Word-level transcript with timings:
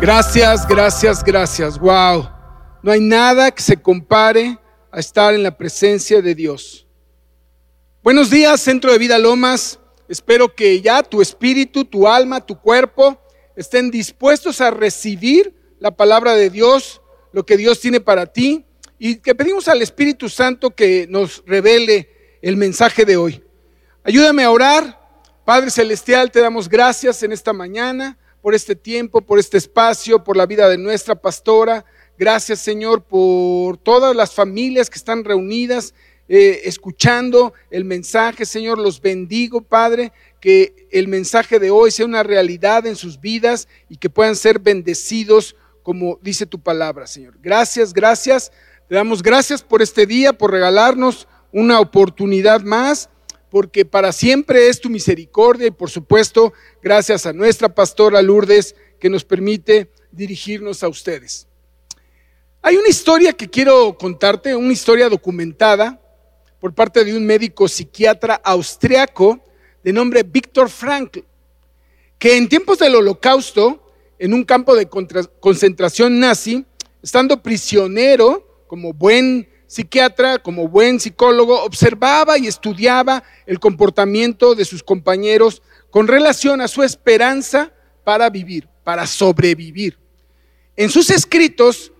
Gracias, 0.00 0.64
gracias, 0.68 1.24
gracias. 1.24 1.76
Wow. 1.76 2.30
No 2.84 2.92
hay 2.92 3.00
nada 3.00 3.50
que 3.50 3.60
se 3.60 3.76
compare 3.76 4.56
a 4.92 5.00
estar 5.00 5.34
en 5.34 5.42
la 5.42 5.50
presencia 5.50 6.22
de 6.22 6.36
Dios. 6.36 6.86
Buenos 8.04 8.30
días, 8.30 8.60
Centro 8.60 8.92
de 8.92 8.98
Vida 8.98 9.18
Lomas. 9.18 9.80
Espero 10.08 10.54
que 10.54 10.80
ya 10.80 11.02
tu 11.02 11.20
espíritu, 11.20 11.84
tu 11.84 12.06
alma, 12.06 12.46
tu 12.46 12.60
cuerpo 12.60 13.20
estén 13.56 13.90
dispuestos 13.90 14.60
a 14.60 14.70
recibir 14.70 15.52
la 15.80 15.90
palabra 15.90 16.34
de 16.34 16.48
Dios, 16.48 17.02
lo 17.32 17.44
que 17.44 17.56
Dios 17.56 17.80
tiene 17.80 18.00
para 18.00 18.26
ti, 18.26 18.64
y 19.00 19.16
que 19.16 19.34
pedimos 19.34 19.66
al 19.66 19.82
Espíritu 19.82 20.28
Santo 20.28 20.70
que 20.70 21.08
nos 21.10 21.42
revele 21.44 22.38
el 22.40 22.56
mensaje 22.56 23.04
de 23.04 23.16
hoy. 23.16 23.42
Ayúdame 24.04 24.44
a 24.44 24.52
orar. 24.52 24.96
Padre 25.44 25.70
Celestial, 25.70 26.30
te 26.30 26.40
damos 26.40 26.68
gracias 26.68 27.24
en 27.24 27.32
esta 27.32 27.52
mañana 27.52 28.16
por 28.48 28.54
este 28.54 28.74
tiempo, 28.74 29.20
por 29.20 29.38
este 29.38 29.58
espacio, 29.58 30.24
por 30.24 30.34
la 30.34 30.46
vida 30.46 30.70
de 30.70 30.78
nuestra 30.78 31.14
pastora. 31.14 31.84
Gracias, 32.18 32.60
Señor, 32.60 33.02
por 33.02 33.76
todas 33.76 34.16
las 34.16 34.32
familias 34.32 34.88
que 34.88 34.96
están 34.96 35.22
reunidas, 35.22 35.92
eh, 36.30 36.62
escuchando 36.64 37.52
el 37.70 37.84
mensaje. 37.84 38.46
Señor, 38.46 38.78
los 38.78 39.02
bendigo, 39.02 39.60
Padre, 39.60 40.14
que 40.40 40.88
el 40.90 41.08
mensaje 41.08 41.58
de 41.58 41.70
hoy 41.70 41.90
sea 41.90 42.06
una 42.06 42.22
realidad 42.22 42.86
en 42.86 42.96
sus 42.96 43.20
vidas 43.20 43.68
y 43.90 43.98
que 43.98 44.08
puedan 44.08 44.34
ser 44.34 44.60
bendecidos 44.60 45.54
como 45.82 46.18
dice 46.22 46.46
tu 46.46 46.58
palabra, 46.58 47.06
Señor. 47.06 47.34
Gracias, 47.42 47.92
gracias. 47.92 48.50
Te 48.88 48.94
damos 48.94 49.22
gracias 49.22 49.60
por 49.60 49.82
este 49.82 50.06
día, 50.06 50.32
por 50.32 50.52
regalarnos 50.52 51.28
una 51.52 51.80
oportunidad 51.80 52.62
más, 52.62 53.10
porque 53.50 53.84
para 53.84 54.12
siempre 54.12 54.68
es 54.68 54.80
tu 54.80 54.90
misericordia 54.90 55.68
y 55.68 55.72
por 55.72 55.90
supuesto, 55.90 56.52
gracias 56.82 57.26
a 57.26 57.32
nuestra 57.32 57.74
pastora 57.74 58.22
Lourdes 58.22 58.74
que 58.98 59.10
nos 59.10 59.24
permite 59.24 59.90
dirigirnos 60.10 60.82
a 60.82 60.88
ustedes. 60.88 61.46
Hay 62.60 62.76
una 62.76 62.88
historia 62.88 63.32
que 63.32 63.48
quiero 63.48 63.96
contarte, 63.96 64.54
una 64.54 64.72
historia 64.72 65.08
documentada 65.08 66.00
por 66.60 66.74
parte 66.74 67.04
de 67.04 67.16
un 67.16 67.24
médico 67.24 67.68
psiquiatra 67.68 68.34
austriaco 68.34 69.40
de 69.82 69.92
nombre 69.92 70.24
Víctor 70.24 70.68
Frankl, 70.68 71.20
que 72.18 72.36
en 72.36 72.48
tiempos 72.48 72.78
del 72.78 72.96
holocausto 72.96 73.84
en 74.18 74.34
un 74.34 74.44
campo 74.44 74.74
de 74.74 74.88
concentración 74.88 76.18
nazi, 76.18 76.66
estando 77.02 77.42
prisionero 77.42 78.64
como 78.66 78.92
buen 78.92 79.48
psiquiatra, 79.68 80.38
como 80.38 80.66
buen 80.66 80.98
psicólogo, 80.98 81.62
observaba 81.62 82.36
y 82.38 82.48
estudiaba 82.48 83.22
el 83.46 83.60
comportamiento 83.60 84.56
de 84.56 84.64
sus 84.64 84.82
compañeros 84.82 85.62
con 85.90 86.08
relación 86.08 86.60
a 86.60 86.66
su 86.66 86.82
esperanza 86.82 87.72
para 88.02 88.28
vivir, 88.28 88.68
para 88.82 89.06
sobrevivir. 89.06 89.96
En 90.74 90.90
sus 90.90 91.10
escritos, 91.10 91.92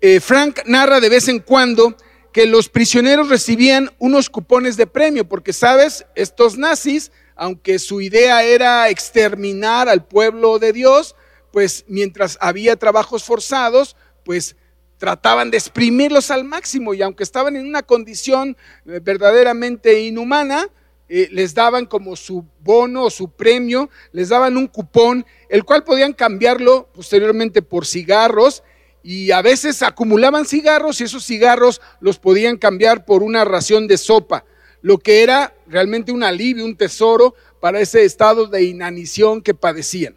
eh, 0.00 0.20
Frank 0.20 0.60
narra 0.66 1.00
de 1.00 1.08
vez 1.08 1.26
en 1.26 1.40
cuando 1.40 1.96
que 2.32 2.46
los 2.46 2.68
prisioneros 2.68 3.28
recibían 3.28 3.90
unos 3.98 4.30
cupones 4.30 4.76
de 4.76 4.86
premio, 4.86 5.28
porque 5.28 5.52
sabes, 5.52 6.06
estos 6.14 6.56
nazis 6.56 7.10
aunque 7.38 7.78
su 7.78 8.00
idea 8.00 8.42
era 8.42 8.90
exterminar 8.90 9.88
al 9.88 10.04
pueblo 10.04 10.58
de 10.58 10.72
Dios, 10.72 11.14
pues 11.52 11.84
mientras 11.86 12.36
había 12.40 12.76
trabajos 12.76 13.22
forzados, 13.22 13.96
pues 14.24 14.56
trataban 14.98 15.50
de 15.50 15.56
exprimirlos 15.56 16.30
al 16.30 16.44
máximo 16.44 16.92
y 16.92 17.02
aunque 17.02 17.22
estaban 17.22 17.56
en 17.56 17.66
una 17.66 17.82
condición 17.82 18.56
eh, 18.86 19.00
verdaderamente 19.02 20.02
inhumana, 20.02 20.68
eh, 21.08 21.28
les 21.32 21.54
daban 21.54 21.86
como 21.86 22.16
su 22.16 22.44
bono 22.60 23.04
o 23.04 23.10
su 23.10 23.30
premio, 23.30 23.88
les 24.12 24.28
daban 24.28 24.56
un 24.56 24.66
cupón, 24.66 25.24
el 25.48 25.64
cual 25.64 25.84
podían 25.84 26.12
cambiarlo 26.12 26.88
posteriormente 26.92 27.62
por 27.62 27.86
cigarros 27.86 28.62
y 29.02 29.30
a 29.30 29.40
veces 29.40 29.82
acumulaban 29.82 30.44
cigarros 30.44 31.00
y 31.00 31.04
esos 31.04 31.24
cigarros 31.24 31.80
los 32.00 32.18
podían 32.18 32.58
cambiar 32.58 33.06
por 33.06 33.22
una 33.22 33.44
ración 33.44 33.86
de 33.86 33.96
sopa 33.96 34.44
lo 34.80 34.98
que 34.98 35.22
era 35.22 35.54
realmente 35.66 36.12
un 36.12 36.22
alivio, 36.22 36.64
un 36.64 36.76
tesoro 36.76 37.34
para 37.60 37.80
ese 37.80 38.04
estado 38.04 38.46
de 38.46 38.62
inanición 38.62 39.42
que 39.42 39.54
padecían. 39.54 40.16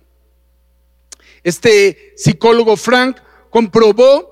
Este 1.44 2.14
psicólogo 2.16 2.78
Frank 2.78 3.18
comprobó 3.50 4.31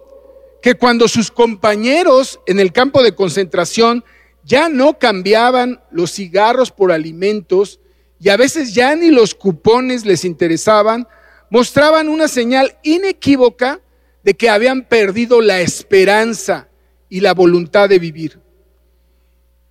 que 0.62 0.75
cuando 0.75 1.08
sus 1.08 1.31
compañeros 1.31 2.40
en 2.46 2.59
el 2.59 2.74
campo 2.74 3.02
de 3.03 3.16
concentración 3.16 4.03
ya 4.44 4.70
no 4.70 4.97
cambiaban 4.97 5.81
los 5.92 6.12
cigarros 6.12 6.72
por 6.72 6.92
alimentos 6.92 7.80
y 8.20 8.30
a 8.30 8.38
veces 8.38 8.74
ya 8.74 8.96
ni 8.96 9.09
los 9.09 9.34
cupones 9.36 10.06
les 10.06 10.25
interesaban, 10.25 11.08
mostraban 11.50 12.09
una 12.09 12.28
señal 12.28 12.78
inequívoca 12.84 13.80
de 14.24 14.34
que 14.34 14.50
habían 14.50 14.84
perdido 14.84 15.42
la 15.42 15.62
esperanza 15.62 16.68
y 17.08 17.22
la 17.22 17.34
voluntad 17.34 17.88
de 17.88 18.00
vivir. 18.00 18.40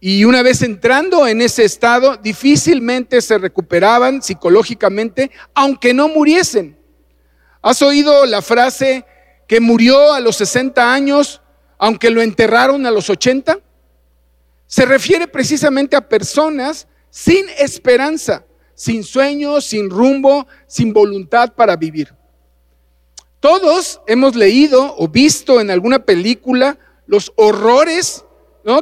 Y 0.00 0.25
una 0.25 0.43
vez 0.43 0.62
entrando 0.62 1.26
en 1.26 1.43
ese 1.43 1.65
estado, 1.65 2.16
difícilmente 2.16 3.20
se 3.20 3.37
recuperaban 3.37 4.22
psicológicamente, 4.22 5.31
aunque 5.55 5.93
no 5.93 6.09
muriesen. 6.09 6.78
¿Has 7.60 7.82
oído 7.82 8.25
la 8.25 8.41
frase 8.41 9.05
que 9.48 9.59
murió 9.59 10.12
a 10.12 10.20
los 10.20 10.36
60 10.36 10.92
años, 10.92 11.41
aunque 11.78 12.10
lo 12.10 12.22
enterraron 12.22 12.86
a 12.86 12.92
los 12.92 13.10
80? 13.10 13.59
Se 14.69 14.86
refiere 14.86 15.26
precisamente 15.26 15.97
a 15.97 16.09
personas 16.09 16.86
sin 17.10 17.48
esperanza, 17.58 18.44
sin 18.75 19.03
sueños, 19.03 19.64
sin 19.64 19.91
rumbo, 19.91 20.47
sin 20.69 20.92
voluntad 20.92 21.54
para 21.54 21.75
vivir. 21.75 22.14
Todos 23.41 24.00
hemos 24.06 24.37
leído 24.37 24.94
o 24.97 25.08
visto 25.08 25.60
en 25.60 25.70
alguna 25.70 26.04
película 26.04 26.78
los 27.06 27.32
horrores 27.34 28.25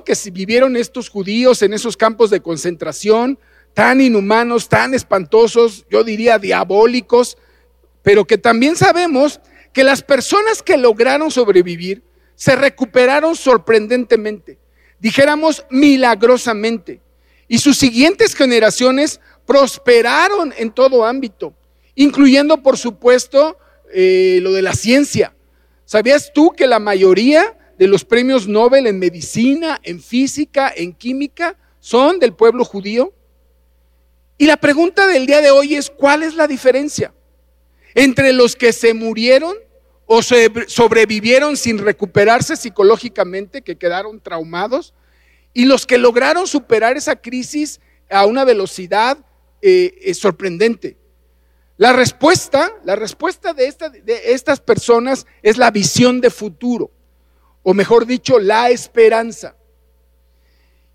que 0.05 0.17
si 0.17 0.31
vivieron 0.31 0.77
estos 0.77 1.09
judíos 1.09 1.63
en 1.63 1.73
esos 1.73 1.97
campos 1.97 2.31
de 2.31 2.41
concentración 2.41 3.39
tan 3.73 4.01
inhumanos, 4.01 4.69
tan 4.69 4.95
espantosos, 4.95 5.85
yo 5.89 6.03
diría 6.03 6.39
diabólicos, 6.39 7.39
pero 8.03 8.27
que 8.27 8.37
también 8.37 8.75
sabemos 8.75 9.41
que 9.77 9.85
las 9.85 10.01
personas 10.01 10.63
que 10.63 10.79
lograron 10.79 11.31
sobrevivir 11.31 12.03
se 12.35 12.57
recuperaron 12.57 13.37
sorprendentemente, 13.37 14.59
dijéramos 14.99 15.67
milagrosamente, 15.69 17.03
y 17.47 17.59
sus 17.59 17.77
siguientes 17.77 18.35
generaciones 18.35 19.21
prosperaron 19.45 20.55
en 20.57 20.71
todo 20.71 21.05
ámbito, 21.05 21.53
incluyendo 21.95 22.63
por 22.63 22.79
supuesto 22.79 23.59
eh, 23.93 24.39
lo 24.41 24.55
de 24.55 24.63
la 24.63 24.73
ciencia. 24.73 25.37
¿Sabías 25.85 26.33
tú 26.33 26.53
que 26.57 26.67
la 26.67 26.79
mayoría 26.79 27.59
de 27.77 27.87
los 27.87 28.03
premios 28.03 28.49
Nobel 28.49 28.87
en 28.87 28.99
medicina, 28.99 29.79
en 29.83 30.01
física, 30.01 30.73
en 30.75 30.95
química, 30.95 31.55
son 31.81 32.19
del 32.19 32.33
pueblo 32.33 32.65
judío. 32.65 33.13
Y 34.39 34.47
la 34.47 34.57
pregunta 34.57 35.07
del 35.07 35.27
día 35.27 35.43
de 35.43 35.51
hoy 35.51 35.75
es, 35.75 35.91
¿cuál 35.91 36.23
es 36.23 36.35
la 36.35 36.47
diferencia 36.47 37.13
entre 37.95 38.33
los 38.35 38.57
que 38.57 38.73
se 38.73 38.95
murieron 38.95 39.66
o 40.07 40.23
sobrevivieron 40.23 41.57
sin 41.57 41.79
recuperarse 41.79 42.57
psicológicamente, 42.57 43.63
que 43.63 43.77
quedaron 43.77 44.21
traumados, 44.21 44.95
y 45.53 45.65
los 45.65 45.87
que 45.87 45.99
lograron 45.99 46.47
superar 46.47 46.97
esa 46.97 47.17
crisis 47.17 47.81
a 48.09 48.25
una 48.25 48.45
velocidad 48.45 49.19
eh, 49.63 50.13
sorprendente? 50.15 50.97
La 51.77 51.93
respuesta, 51.93 52.73
la 52.85 52.97
respuesta 52.97 53.53
de, 53.53 53.75
de 54.05 54.33
estas 54.33 54.61
personas 54.61 55.27
es 55.43 55.59
la 55.59 55.71
visión 55.71 56.21
de 56.21 56.31
futuro 56.31 56.91
o 57.69 57.75
mejor 57.75 58.07
dicho, 58.07 58.39
la 58.39 58.71
esperanza. 58.71 59.57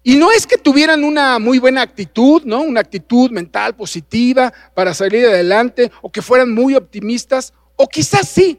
Y 0.03 0.16
no 0.16 0.31
es 0.31 0.47
que 0.47 0.57
tuvieran 0.57 1.03
una 1.03 1.38
muy 1.38 1.59
buena 1.59 1.81
actitud, 1.81 2.43
¿no? 2.45 2.61
Una 2.61 2.79
actitud 2.79 3.29
mental 3.29 3.75
positiva 3.75 4.53
para 4.73 4.93
salir 4.93 5.25
adelante, 5.25 5.91
o 6.01 6.09
que 6.09 6.22
fueran 6.22 6.53
muy 6.53 6.75
optimistas, 6.75 7.53
o 7.75 7.90
quizás 7.90 8.29
sí, 8.29 8.58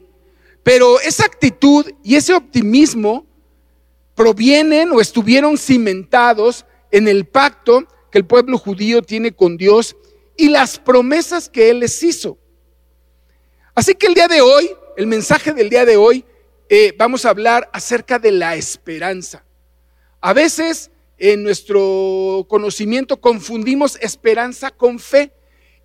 pero 0.63 0.99
esa 1.01 1.25
actitud 1.25 1.85
y 2.03 2.15
ese 2.15 2.33
optimismo 2.33 3.27
provienen 4.15 4.91
o 4.91 5.01
estuvieron 5.01 5.57
cimentados 5.57 6.65
en 6.91 7.07
el 7.07 7.25
pacto 7.25 7.85
que 8.11 8.19
el 8.19 8.25
pueblo 8.25 8.57
judío 8.57 9.01
tiene 9.01 9.33
con 9.33 9.57
Dios 9.57 9.95
y 10.37 10.49
las 10.49 10.79
promesas 10.79 11.49
que 11.49 11.69
Él 11.69 11.79
les 11.79 12.01
hizo. 12.01 12.37
Así 13.75 13.95
que 13.95 14.07
el 14.07 14.13
día 14.13 14.27
de 14.27 14.41
hoy, 14.41 14.69
el 14.97 15.07
mensaje 15.07 15.51
del 15.51 15.69
día 15.69 15.85
de 15.85 15.97
hoy, 15.97 16.23
eh, 16.69 16.93
vamos 16.97 17.25
a 17.25 17.29
hablar 17.29 17.69
acerca 17.73 18.19
de 18.19 18.31
la 18.31 18.55
esperanza. 18.55 19.43
A 20.21 20.33
veces 20.33 20.91
en 21.17 21.43
nuestro 21.43 22.45
conocimiento 22.47 23.19
confundimos 23.19 23.97
esperanza 24.01 24.71
con 24.71 24.99
fe 24.99 25.33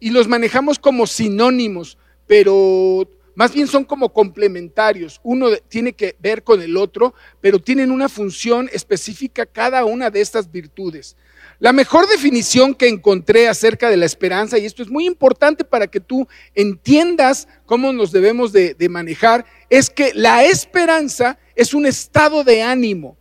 y 0.01 0.11
los 0.11 0.29
manejamos 0.29 0.79
como 0.79 1.07
sinónimos, 1.07 1.99
pero 2.27 3.09
más 3.39 3.55
bien 3.55 3.69
son 3.69 3.85
como 3.85 4.13
complementarios. 4.13 5.21
Uno 5.23 5.51
tiene 5.69 5.93
que 5.93 6.17
ver 6.19 6.43
con 6.43 6.61
el 6.61 6.77
otro, 6.77 7.15
pero 7.41 7.61
tienen 7.61 7.93
una 7.93 8.09
función 8.09 8.69
específica 8.73 9.47
cada 9.47 9.85
una 9.85 10.11
de 10.11 10.21
estas 10.21 10.51
virtudes. 10.51 11.17
La 11.61 11.73
mejor 11.73 12.09
definición 12.09 12.75
que 12.75 12.89
encontré 12.89 13.47
acerca 13.47 13.91
de 13.91 13.97
la 13.97 14.07
esperanza, 14.07 14.59
y 14.59 14.67
esto 14.67 14.83
es 14.83 14.89
muy 14.89 15.07
importante 15.07 15.63
para 15.63 15.87
que 15.87 16.01
tú 16.01 16.27
entiendas 16.53 17.47
cómo 17.65 17.93
nos 17.93 18.11
debemos 18.11 18.51
de, 18.51 18.75
manejar, 18.91 19.45
es 19.71 19.89
que 19.89 20.11
la 20.15 20.43
esperanza 20.43 21.39
es 21.55 21.75
un 21.75 21.87
estado 21.87 22.43
de 22.43 22.63
ánimo 22.63 23.17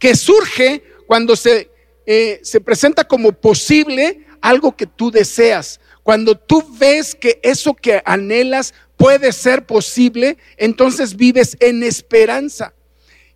que 0.00 0.16
surge 0.16 0.82
cuando 1.06 1.36
se, 1.36 1.70
eh, 2.06 2.40
se 2.42 2.60
presenta 2.60 3.04
como 3.04 3.30
posible 3.30 4.26
algo 4.40 4.76
que 4.76 4.86
tú 4.86 5.12
deseas. 5.12 5.78
Cuando 6.02 6.36
tú 6.36 6.62
ves 6.76 7.14
que 7.14 7.38
eso 7.42 7.72
que 7.72 8.02
anhelas 8.04 8.74
puede 8.96 9.32
ser 9.32 9.66
posible, 9.66 10.38
entonces 10.56 11.16
vives 11.16 11.56
en 11.60 11.82
esperanza. 11.82 12.74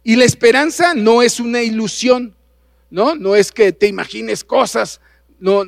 Y 0.03 0.17
la 0.17 0.25
esperanza 0.25 0.95
no 0.95 1.23
es 1.23 1.41
una 1.41 1.63
ilusión. 1.63 2.35
¿no? 2.91 3.15
No 3.15 3.37
es 3.37 3.53
que 3.53 3.73
te 3.73 3.87
imagines 3.87 4.45
cosas 4.45 5.01
no, 5.39 5.65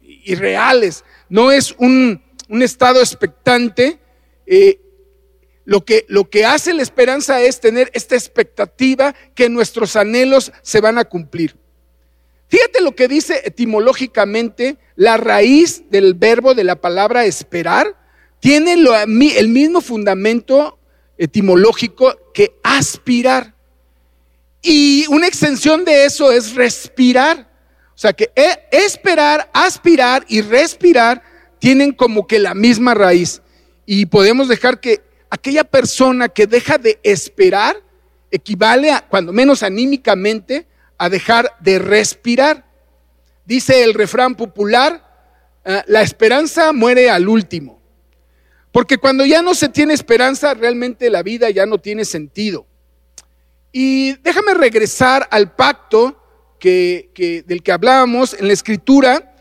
irreales, 0.00 1.04
no 1.28 1.52
es 1.52 1.74
un, 1.78 2.22
estado 2.60 3.00
expectante. 3.00 3.98
Eh, 4.46 4.80
lo, 5.64 5.84
que, 5.84 6.04
lo 6.08 6.28
que 6.28 6.44
hace 6.44 6.74
la 6.74 6.82
esperanza 6.82 7.40
es 7.40 7.60
tener 7.60 7.90
esta 7.94 8.14
expectativa 8.14 9.14
que 9.34 9.48
nuestros 9.48 9.96
anhelos 9.96 10.52
se 10.62 10.80
van 10.80 10.98
a 10.98 11.04
cumplir. 11.04 11.56
Fíjate 12.48 12.82
lo 12.82 12.94
que 12.94 13.08
dice 13.08 13.40
etimológicamente 13.44 14.76
la 14.96 15.16
raíz 15.16 15.88
del 15.90 16.14
verbo 16.14 16.54
de 16.54 16.64
la 16.64 16.80
palabra 16.80 17.24
esperar. 17.24 17.96
Tiene 18.42 18.72
el 18.72 19.48
mismo 19.50 19.80
fundamento 19.80 20.76
etimológico 21.16 22.12
que 22.34 22.56
aspirar. 22.64 23.54
Y 24.60 25.06
una 25.10 25.28
extensión 25.28 25.84
de 25.84 26.06
eso 26.06 26.32
es 26.32 26.56
respirar. 26.56 27.48
O 27.94 27.98
sea 27.98 28.12
que 28.12 28.32
e, 28.34 28.66
esperar, 28.72 29.48
aspirar 29.52 30.24
y 30.26 30.40
respirar 30.40 31.22
tienen 31.60 31.92
como 31.92 32.26
que 32.26 32.40
la 32.40 32.52
misma 32.52 32.94
raíz. 32.94 33.42
Y 33.86 34.06
podemos 34.06 34.48
dejar 34.48 34.80
que 34.80 35.02
aquella 35.30 35.62
persona 35.62 36.28
que 36.28 36.48
deja 36.48 36.78
de 36.78 36.98
esperar 37.04 37.76
equivale 38.32 38.90
a, 38.90 39.06
cuando 39.06 39.32
menos 39.32 39.62
anímicamente, 39.62 40.66
a 40.98 41.08
dejar 41.08 41.56
de 41.60 41.78
respirar. 41.78 42.66
Dice 43.44 43.84
el 43.84 43.94
refrán 43.94 44.34
popular, 44.34 45.08
ah, 45.64 45.84
la 45.86 46.02
esperanza 46.02 46.72
muere 46.72 47.08
al 47.08 47.28
último. 47.28 47.81
Porque 48.72 48.96
cuando 48.96 49.26
ya 49.26 49.42
no 49.42 49.54
se 49.54 49.68
tiene 49.68 49.92
esperanza, 49.92 50.54
realmente 50.54 51.10
la 51.10 51.22
vida 51.22 51.50
ya 51.50 51.66
no 51.66 51.78
tiene 51.78 52.04
sentido. 52.06 52.66
Y 53.70 54.14
déjame 54.22 54.54
regresar 54.54 55.28
al 55.30 55.54
pacto 55.54 56.18
que, 56.58 57.44
del 57.46 57.62
que 57.62 57.72
hablábamos 57.72 58.34
en 58.34 58.46
la 58.46 58.52
escritura, 58.54 59.34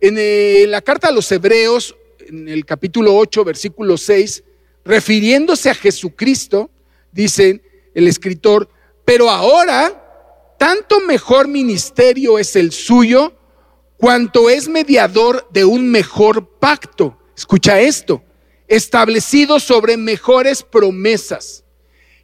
en 0.00 0.16
eh, 0.18 0.64
la 0.68 0.80
carta 0.80 1.08
a 1.08 1.12
los 1.12 1.30
Hebreos, 1.30 1.96
en 2.20 2.48
el 2.48 2.64
capítulo 2.64 3.14
8, 3.16 3.44
versículo 3.44 3.96
6, 3.96 4.44
refiriéndose 4.84 5.70
a 5.70 5.74
Jesucristo, 5.74 6.70
dice 7.12 7.62
el 7.94 8.08
escritor, 8.08 8.68
pero 9.04 9.28
ahora 9.28 10.04
tanto 10.58 11.00
mejor 11.00 11.48
ministerio 11.48 12.38
es 12.38 12.56
el 12.56 12.72
suyo, 12.72 13.34
cuanto 13.96 14.48
es 14.48 14.68
mediador 14.68 15.48
de 15.50 15.64
un 15.64 15.90
mejor 15.90 16.58
pacto. 16.58 17.18
Escucha 17.36 17.80
esto, 17.80 18.22
establecido 18.68 19.58
sobre 19.58 19.96
mejores 19.96 20.62
promesas 20.62 21.64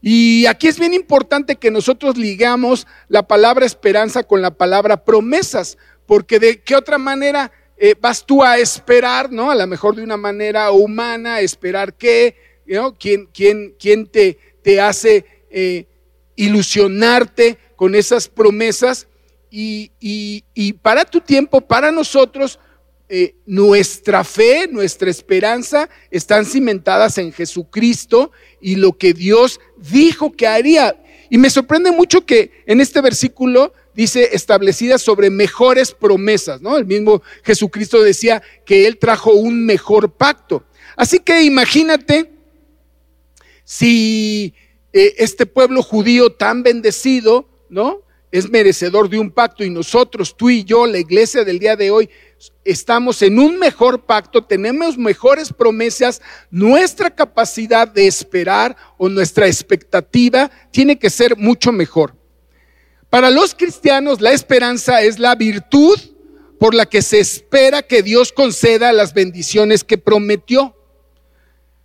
y 0.06 0.44
aquí 0.44 0.68
es 0.68 0.78
bien 0.78 0.92
importante 0.92 1.56
que 1.56 1.70
nosotros 1.70 2.18
ligamos 2.18 2.86
la 3.08 3.26
palabra 3.26 3.64
esperanza 3.64 4.22
con 4.22 4.42
la 4.42 4.50
palabra 4.50 5.02
promesas, 5.02 5.78
porque 6.04 6.38
de 6.38 6.60
qué 6.60 6.76
otra 6.76 6.98
manera 6.98 7.50
eh, 7.78 7.94
vas 7.98 8.22
tú 8.26 8.44
a 8.44 8.58
esperar, 8.58 9.32
¿no? 9.32 9.50
A 9.50 9.54
lo 9.54 9.66
mejor 9.66 9.96
de 9.96 10.02
una 10.02 10.18
manera 10.18 10.70
humana, 10.72 11.40
esperar 11.40 11.94
qué, 11.94 12.36
¿no? 12.66 12.94
¿Quién, 12.98 13.30
quién, 13.32 13.74
quién 13.80 14.06
te, 14.06 14.38
te 14.62 14.78
hace 14.78 15.24
eh, 15.48 15.86
ilusionarte 16.36 17.56
con 17.74 17.94
esas 17.94 18.28
promesas? 18.28 19.08
Y, 19.50 19.90
y, 20.00 20.72
para 20.82 21.06
tu 21.06 21.22
tiempo, 21.22 21.62
para 21.62 21.90
nosotros, 21.90 22.58
eh, 23.08 23.34
nuestra 23.44 24.24
fe, 24.24 24.66
nuestra 24.70 25.10
esperanza 25.10 25.90
están 26.10 26.46
cimentadas 26.46 27.18
en 27.18 27.32
Jesucristo 27.32 28.32
y 28.60 28.76
lo 28.76 28.96
que 28.96 29.12
Dios 29.12 29.60
dijo 29.76 30.32
que 30.32 30.46
haría. 30.46 31.00
Y 31.28 31.36
me 31.36 31.50
sorprende 31.50 31.90
mucho 31.90 32.24
que 32.24 32.62
en 32.66 32.80
este 32.80 33.00
versículo 33.00 33.74
dice 33.94 34.30
establecidas 34.32 35.02
sobre 35.02 35.30
mejores 35.30 35.92
promesas, 35.92 36.62
¿no? 36.62 36.76
El 36.76 36.86
mismo 36.86 37.22
Jesucristo 37.42 38.02
decía 38.02 38.42
que 38.64 38.86
Él 38.86 38.98
trajo 38.98 39.32
un 39.32 39.66
mejor 39.66 40.12
pacto. 40.12 40.64
Así 40.96 41.18
que 41.18 41.42
imagínate 41.42 42.30
si 43.64 44.54
eh, 44.92 45.14
este 45.18 45.44
pueblo 45.44 45.82
judío 45.82 46.30
tan 46.30 46.62
bendecido, 46.62 47.48
¿no? 47.68 48.03
Es 48.34 48.50
merecedor 48.50 49.08
de 49.08 49.16
un 49.16 49.30
pacto 49.30 49.62
y 49.62 49.70
nosotros, 49.70 50.36
tú 50.36 50.50
y 50.50 50.64
yo, 50.64 50.86
la 50.86 50.98
iglesia 50.98 51.44
del 51.44 51.60
día 51.60 51.76
de 51.76 51.92
hoy, 51.92 52.10
estamos 52.64 53.22
en 53.22 53.38
un 53.38 53.60
mejor 53.60 54.06
pacto, 54.06 54.42
tenemos 54.42 54.98
mejores 54.98 55.52
promesas, 55.52 56.20
nuestra 56.50 57.14
capacidad 57.14 57.86
de 57.86 58.08
esperar 58.08 58.76
o 58.98 59.08
nuestra 59.08 59.46
expectativa 59.46 60.50
tiene 60.72 60.98
que 60.98 61.10
ser 61.10 61.36
mucho 61.36 61.70
mejor. 61.70 62.16
Para 63.08 63.30
los 63.30 63.54
cristianos 63.54 64.20
la 64.20 64.32
esperanza 64.32 65.00
es 65.00 65.20
la 65.20 65.36
virtud 65.36 65.96
por 66.58 66.74
la 66.74 66.86
que 66.86 67.02
se 67.02 67.20
espera 67.20 67.82
que 67.82 68.02
Dios 68.02 68.32
conceda 68.32 68.90
las 68.90 69.14
bendiciones 69.14 69.84
que 69.84 69.96
prometió. 69.96 70.76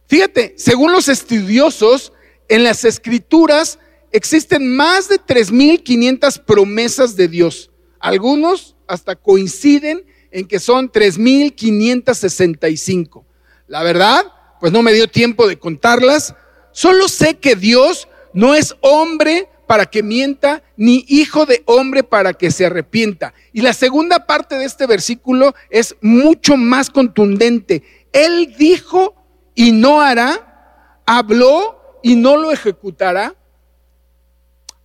Fíjate, 0.08 0.56
según 0.58 0.94
los 0.94 1.10
estudiosos, 1.10 2.12
en 2.48 2.64
las 2.64 2.86
escrituras 2.86 3.78
existen 4.12 4.76
más 4.76 5.08
de 5.10 5.20
3.500 5.20 6.44
promesas 6.44 7.16
de 7.16 7.28
Dios. 7.28 7.70
Algunos 8.00 8.76
hasta 8.88 9.16
coinciden 9.16 10.04
en 10.32 10.48
que 10.48 10.60
son 10.60 10.92
3.565. 10.92 13.24
La 13.68 13.84
verdad, 13.84 14.26
pues 14.60 14.72
no 14.72 14.82
me 14.82 14.94
dio 14.94 15.08
tiempo 15.08 15.48
de 15.48 15.60
contarlas. 15.60 16.34
Solo 16.72 17.08
sé 17.08 17.38
que 17.38 17.56
Dios 17.56 18.08
no 18.34 18.56
es 18.56 18.76
hombre 18.82 19.48
para 19.68 19.86
que 19.86 20.02
mienta, 20.02 20.64
ni 20.78 21.06
hijo 21.08 21.46
de 21.46 21.62
hombre 21.66 22.02
para 22.04 22.34
que 22.34 22.50
se 22.50 22.66
arrepienta. 22.66 23.36
Y 23.54 23.62
la 23.62 23.74
segunda 23.74 24.26
parte 24.26 24.56
de 24.56 24.66
este 24.66 24.88
versículo 24.88 25.54
es 25.70 25.96
mucho 26.02 26.58
más 26.58 26.90
contundente. 26.90 27.84
Él 28.12 28.56
dijo 28.58 29.14
y 29.54 29.72
no 29.72 30.02
hará, 30.02 31.04
habló 31.06 32.00
y 32.02 32.16
no 32.16 32.38
lo 32.38 32.52
ejecutará. 32.52 33.36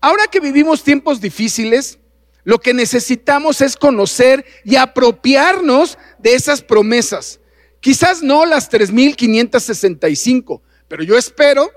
Ahora 0.05 0.27
que 0.27 0.39
vivimos 0.39 0.83
tiempos 0.83 1.19
difíciles, 1.19 1.99
lo 2.43 2.59
que 2.59 2.75
necesitamos 2.75 3.63
es 3.63 3.75
conocer 3.75 4.45
y 4.63 4.77
apropiarnos 4.77 5.97
de 6.19 6.35
esas 6.35 6.61
promesas. 6.61 7.41
Quizás 7.81 8.23
no 8.23 8.45
las 8.45 8.71
3.565, 8.71 10.61
pero 10.89 11.03
yo 11.03 11.17
espero 11.17 11.71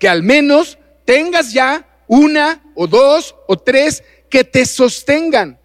que 0.00 0.08
al 0.08 0.22
menos 0.22 0.78
tengas 1.04 1.52
ya 1.52 1.86
una 2.06 2.62
o 2.74 2.86
dos 2.86 3.34
o 3.46 3.58
tres 3.58 4.02
que 4.30 4.42
te 4.42 4.64
sostengan. 4.64 5.60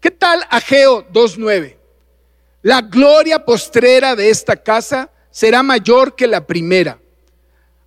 ¿Qué 0.00 0.10
tal 0.10 0.44
Ageo 0.50 1.06
2.9? 1.12 1.76
La 2.62 2.80
gloria 2.80 3.44
postrera 3.44 4.16
de 4.16 4.28
esta 4.28 4.56
casa 4.56 5.08
será 5.30 5.62
mayor 5.62 6.16
que 6.16 6.26
la 6.26 6.44
primera. 6.44 6.98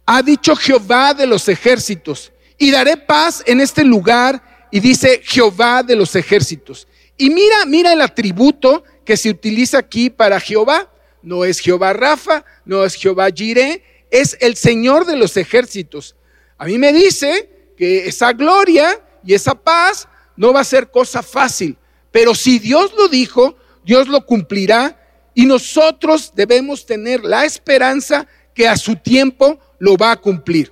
Ha 0.06 0.22
dicho 0.22 0.56
Jehová 0.56 1.14
de 1.14 1.28
los 1.28 1.50
ejércitos, 1.50 2.32
y 2.58 2.72
daré 2.72 2.98
paz 2.98 3.44
en 3.46 3.60
este 3.60 3.84
lugar 3.84 4.68
y 4.72 4.80
dice 4.80 5.22
Jehová 5.24 5.84
de 5.84 5.96
los 5.96 6.16
ejércitos. 6.16 6.88
Y 7.18 7.30
mira, 7.30 7.66
mira 7.66 7.94
el 7.94 8.02
atributo 8.02 8.84
que 9.06 9.18
se 9.18 9.30
utiliza 9.30 9.80
aquí 9.80 10.10
para 10.10 10.40
Jehová. 10.40 10.92
No 11.22 11.46
es 11.46 11.60
Jehová 11.60 11.94
Rafa, 11.94 12.46
no 12.66 12.84
es 12.84 12.96
Jehová 12.96 13.30
Jireh, 13.34 13.84
es 14.12 14.38
el 14.40 14.56
Señor 14.56 15.06
de 15.06 15.16
los 15.16 15.36
ejércitos. 15.38 16.16
A 16.58 16.66
mí 16.66 16.78
me 16.78 16.94
dice 16.94 17.74
que 17.78 18.08
esa 18.08 18.34
gloria 18.34 19.02
y 19.24 19.34
esa 19.34 19.56
paz 19.56 20.08
no 20.36 20.54
va 20.54 20.62
a 20.62 20.66
ser 20.66 20.92
cosa 20.92 21.24
fácil, 21.24 21.78
pero 22.12 22.34
si 22.36 22.60
Dios 22.60 22.94
lo 22.98 23.08
dijo, 23.08 23.58
Dios 23.84 24.08
lo 24.08 24.26
cumplirá 24.26 25.00
y 25.34 25.46
nosotros 25.46 26.32
debemos 26.36 26.86
tener 26.86 27.24
la 27.24 27.46
esperanza 27.46 28.28
que 28.54 28.68
a 28.68 28.78
su 28.78 28.96
tiempo 28.96 29.60
lo 29.80 29.98
va 29.98 30.12
a 30.12 30.18
cumplir. 30.18 30.72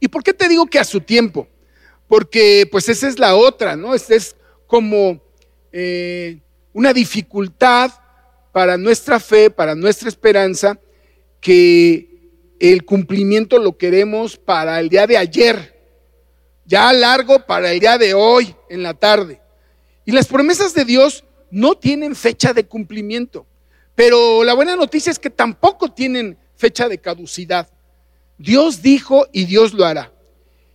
¿Y 0.00 0.08
por 0.08 0.24
qué 0.24 0.32
te 0.32 0.48
digo 0.48 0.66
que 0.66 0.78
a 0.78 0.84
su 0.84 1.00
tiempo? 1.00 1.46
porque 2.10 2.68
pues 2.68 2.88
esa 2.88 3.06
es 3.06 3.20
la 3.20 3.36
otra, 3.36 3.76
¿no? 3.76 3.94
Esta 3.94 4.16
es 4.16 4.34
como 4.66 5.22
eh, 5.70 6.40
una 6.72 6.92
dificultad 6.92 7.92
para 8.50 8.76
nuestra 8.76 9.20
fe, 9.20 9.48
para 9.48 9.76
nuestra 9.76 10.08
esperanza, 10.08 10.76
que 11.40 12.08
el 12.58 12.84
cumplimiento 12.84 13.60
lo 13.60 13.78
queremos 13.78 14.36
para 14.36 14.80
el 14.80 14.88
día 14.88 15.06
de 15.06 15.18
ayer, 15.18 15.80
ya 16.66 16.92
largo 16.92 17.46
para 17.46 17.70
el 17.70 17.78
día 17.78 17.96
de 17.96 18.12
hoy, 18.12 18.56
en 18.68 18.82
la 18.82 18.94
tarde. 18.94 19.40
Y 20.04 20.10
las 20.10 20.26
promesas 20.26 20.74
de 20.74 20.84
Dios 20.84 21.22
no 21.52 21.76
tienen 21.76 22.16
fecha 22.16 22.52
de 22.52 22.66
cumplimiento. 22.66 23.46
Pero 23.94 24.42
la 24.42 24.54
buena 24.54 24.74
noticia 24.74 25.12
es 25.12 25.18
que 25.20 25.30
tampoco 25.30 25.92
tienen 25.92 26.36
fecha 26.56 26.88
de 26.88 26.98
caducidad. 26.98 27.70
Dios 28.40 28.80
dijo 28.80 29.26
y 29.32 29.44
Dios 29.44 29.74
lo 29.74 29.84
hará. 29.84 30.10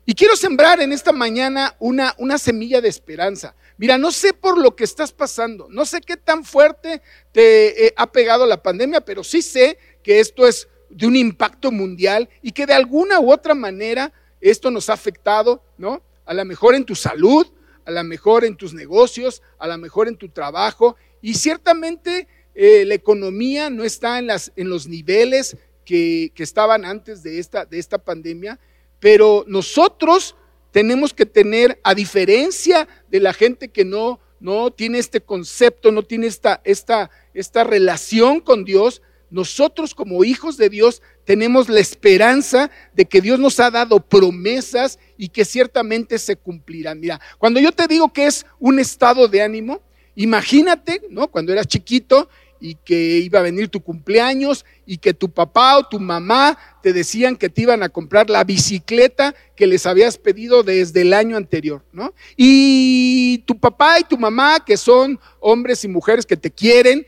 Y 0.06 0.14
quiero 0.14 0.36
sembrar 0.36 0.80
en 0.82 0.92
esta 0.92 1.12
mañana 1.12 1.76
una, 1.80 2.14
una 2.20 2.38
semilla 2.38 2.80
de 2.80 2.90
esperanza. 2.90 3.56
Mira, 3.78 3.98
no 3.98 4.12
sé 4.12 4.34
por 4.34 4.60
lo 4.60 4.76
que 4.76 4.84
estás 4.84 5.12
pasando, 5.12 5.68
no 5.72 5.84
sé 5.84 6.00
qué 6.02 6.16
tan 6.16 6.46
fuerte 6.46 7.02
te 7.32 7.88
eh, 7.88 7.94
ha 7.98 8.12
pegado 8.12 8.46
la 8.46 8.62
pandemia, 8.62 9.02
pero 9.02 9.24
sí 9.24 9.42
sé 9.42 9.80
que 10.04 10.20
esto 10.20 10.48
es 10.48 10.68
de 10.92 11.08
un 11.08 11.16
impacto 11.16 11.72
mundial 11.72 12.30
y 12.44 12.52
que 12.52 12.68
de 12.68 12.76
alguna 12.76 13.20
u 13.20 13.32
otra 13.32 13.56
manera 13.56 14.14
esto 14.42 14.70
nos 14.70 14.92
ha 14.92 14.94
afectado, 14.94 15.64
¿no? 15.80 16.04
A 16.26 16.36
lo 16.36 16.46
mejor 16.46 16.76
en 16.76 16.86
tu 16.86 16.94
salud, 16.94 17.48
a 17.84 17.90
lo 17.90 18.04
mejor 18.04 18.46
en 18.46 18.56
tus 18.56 18.76
negocios, 18.76 19.42
a 19.58 19.68
lo 19.68 19.78
mejor 19.80 20.08
en 20.08 20.18
tu 20.18 20.30
trabajo 20.30 20.98
y 21.20 21.34
ciertamente 21.34 22.28
eh, 22.54 22.86
la 22.86 22.94
economía 22.94 23.72
no 23.72 23.84
está 23.84 24.20
en, 24.20 24.30
los 24.70 24.88
niveles 24.88 25.58
que, 25.86 26.32
estaban 26.38 26.84
antes 26.84 27.24
de 27.24 27.40
esta, 27.40 27.66
de 27.66 27.80
esta 27.80 27.98
pandemia, 27.98 28.60
pero 29.00 29.46
nosotros 29.48 30.36
tenemos 30.72 31.14
que 31.14 31.26
tener, 31.26 31.80
a 31.84 31.96
diferencia 31.96 32.88
de 33.10 33.20
la 33.22 33.32
gente 33.32 33.70
que 33.70 33.86
no, 33.86 34.20
no 34.40 34.72
tiene 34.72 35.00
este 35.00 35.22
concepto, 35.22 35.92
no 35.92 36.04
tiene 36.04 36.28
esta, 36.28 36.60
esta, 36.66 37.10
esta 37.34 37.64
relación 37.64 38.42
con 38.42 38.66
Dios, 38.66 39.02
nosotros 39.30 39.96
como 39.96 40.24
hijos 40.24 40.58
de 40.58 40.70
Dios 40.70 41.02
tenemos 41.24 41.68
la 41.70 41.80
esperanza 41.80 42.70
de 42.94 43.06
que 43.06 43.22
Dios 43.22 43.40
nos 43.40 43.60
ha 43.60 43.72
dado 43.72 44.00
promesas 44.00 45.00
y 45.18 45.30
que 45.30 45.46
ciertamente 45.46 46.20
se 46.20 46.36
cumplirán. 46.36 47.00
Mira, 47.00 47.20
cuando 47.38 47.60
yo 47.60 47.72
te 47.72 47.88
digo 47.88 48.14
que 48.14 48.28
es 48.28 48.46
un 48.60 48.80
estado 48.80 49.28
de 49.28 49.42
ánimo, 49.42 49.82
imagínate, 50.16 51.02
¿no? 51.10 51.28
Cuando 51.28 51.52
eras 51.52 51.68
chiquito 51.68 52.30
y 52.60 52.76
que 52.76 53.18
iba 53.18 53.40
a 53.40 53.44
venir 53.44 53.70
tu 53.70 53.82
cumpleaños 53.82 54.66
y 54.86 54.98
que 54.98 55.14
tu 55.14 55.30
papá 55.30 55.78
o 55.78 55.88
tu 55.88 56.00
mamá 56.00 56.58
te 56.82 56.94
decían 56.94 57.36
que 57.36 57.50
te 57.50 57.64
iban 57.64 57.84
a 57.84 57.90
comprar 57.90 58.30
la 58.30 58.44
bicicleta 58.44 59.36
que 59.56 59.68
les 59.68 59.86
habías 59.86 60.18
pedido 60.18 60.64
desde 60.64 61.02
el 61.02 61.14
año 61.14 61.38
anterior, 61.38 61.84
¿no? 61.92 62.14
Y 62.38 63.40
tu 63.40 63.60
papá 63.60 64.00
y 64.00 64.04
tu 64.04 64.18
mamá, 64.18 64.64
que 64.64 64.78
son 64.78 65.20
hombres 65.40 65.84
y 65.84 65.88
mujeres 65.88 66.26
que 66.26 66.38
te 66.38 66.52
quieren, 66.52 67.06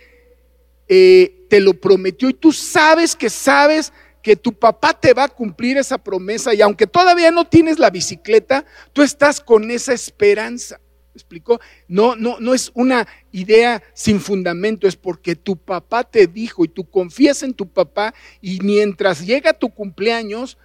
eh, 0.87 1.45
te 1.49 1.59
lo 1.59 1.73
prometió 1.73 2.29
y 2.29 2.33
tú 2.33 2.51
sabes 2.51 3.15
que 3.15 3.29
sabes 3.29 3.93
que 4.21 4.35
tu 4.35 4.51
papá 4.53 4.93
te 4.93 5.13
va 5.13 5.25
a 5.25 5.29
cumplir 5.29 5.77
esa 5.77 5.97
promesa 5.97 6.53
y 6.53 6.61
aunque 6.61 6.87
todavía 6.87 7.31
no 7.31 7.47
tienes 7.47 7.79
la 7.79 7.89
bicicleta, 7.89 8.65
tú 8.91 9.01
estás 9.01 9.39
con 9.39 9.69
esa 9.71 9.93
esperanza 9.93 10.79
explicó? 11.17 11.59
No, 11.87 12.15
no, 12.15 12.39
no 12.39 12.53
es 12.53 12.71
una 12.73 13.07
idea 13.31 13.83
sin 13.93 14.19
fundamento, 14.19 14.87
es 14.87 14.95
porque 14.95 15.35
tu 15.35 15.57
papá 15.57 16.03
te 16.03 16.27
dijo 16.27 16.63
y 16.63 16.67
tú 16.67 16.89
confías 16.89 17.43
en 17.43 17.53
tu 17.53 17.67
papá 17.67 18.13
y 18.41 18.59
mientras 18.61 19.25
llega 19.25 19.53
tu 19.53 19.69
cumpleaños, 19.69 20.57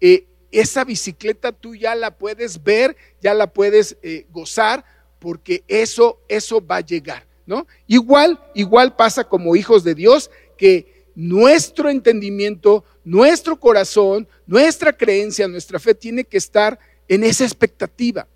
eh, 0.00 0.26
esa 0.52 0.84
bicicleta 0.84 1.52
tú 1.52 1.74
ya 1.74 1.94
la 1.94 2.16
puedes 2.16 2.62
ver, 2.62 2.96
ya 3.20 3.34
la 3.34 3.52
puedes 3.52 3.96
eh, 4.02 4.26
gozar, 4.30 4.84
porque 5.18 5.62
eso, 5.68 6.20
eso 6.28 6.64
va 6.64 6.76
a 6.76 6.80
llegar, 6.80 7.26
¿no? 7.46 7.66
Igual, 7.86 8.40
igual 8.54 8.96
pasa 8.96 9.24
como 9.24 9.54
hijos 9.54 9.84
de 9.84 9.94
Dios, 9.94 10.30
que 10.56 11.06
nuestro 11.14 11.90
entendimiento, 11.90 12.84
nuestro 13.04 13.58
corazón, 13.60 14.26
nuestra 14.46 14.92
creencia, 14.92 15.46
nuestra 15.46 15.78
fe 15.78 15.94
tiene 15.94 16.24
que 16.24 16.38
estar 16.38 16.78
en 17.08 17.24
esa 17.24 17.44
expectativa. 17.44 18.26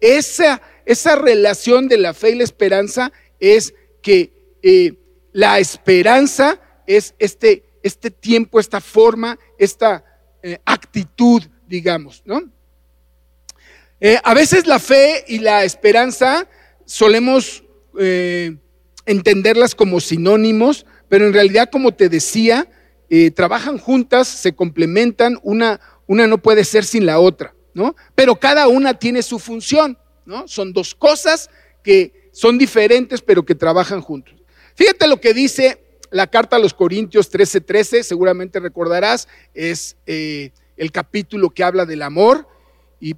Esa, 0.00 0.60
esa 0.84 1.16
relación 1.16 1.88
de 1.88 1.98
la 1.98 2.14
fe 2.14 2.30
y 2.30 2.34
la 2.34 2.44
esperanza 2.44 3.12
es 3.40 3.74
que 4.02 4.32
eh, 4.62 4.94
la 5.32 5.58
esperanza 5.58 6.60
es 6.86 7.14
este, 7.18 7.64
este 7.82 8.10
tiempo, 8.10 8.60
esta 8.60 8.80
forma, 8.80 9.38
esta 9.58 10.04
eh, 10.42 10.58
actitud, 10.64 11.42
digamos, 11.66 12.22
¿no? 12.24 12.42
Eh, 14.00 14.18
a 14.22 14.34
veces 14.34 14.66
la 14.66 14.78
fe 14.78 15.24
y 15.28 15.38
la 15.38 15.64
esperanza 15.64 16.48
solemos 16.84 17.62
entenderlas 19.06 19.74
como 19.76 20.00
sinónimos, 20.00 20.84
pero 21.08 21.26
en 21.26 21.32
realidad, 21.32 21.70
como 21.70 21.94
te 21.94 22.08
decía, 22.08 22.68
trabajan 23.36 23.78
juntas, 23.78 24.26
se 24.26 24.52
complementan, 24.52 25.38
una, 25.44 25.80
una 26.08 26.26
no 26.26 26.38
puede 26.38 26.64
ser 26.64 26.84
sin 26.84 27.06
la 27.06 27.20
otra. 27.20 27.54
Pero 28.14 28.36
cada 28.36 28.68
una 28.68 28.94
tiene 28.94 29.22
su 29.22 29.38
función, 29.38 29.98
¿no? 30.24 30.46
Son 30.48 30.72
dos 30.72 30.94
cosas 30.94 31.50
que 31.82 32.30
son 32.32 32.58
diferentes, 32.58 33.20
pero 33.20 33.44
que 33.44 33.54
trabajan 33.54 34.00
juntos. 34.00 34.34
Fíjate 34.74 35.06
lo 35.06 35.20
que 35.20 35.34
dice 35.34 35.80
la 36.10 36.28
carta 36.28 36.56
a 36.56 36.60
los 36.60 36.74
Corintios 36.74 37.30
13:13, 37.30 37.64
13, 37.64 38.02
seguramente 38.04 38.60
recordarás, 38.60 39.26
es 39.52 39.96
eh, 40.06 40.50
el 40.76 40.92
capítulo 40.92 41.50
que 41.50 41.64
habla 41.64 41.86
del 41.86 42.02
amor, 42.02 42.46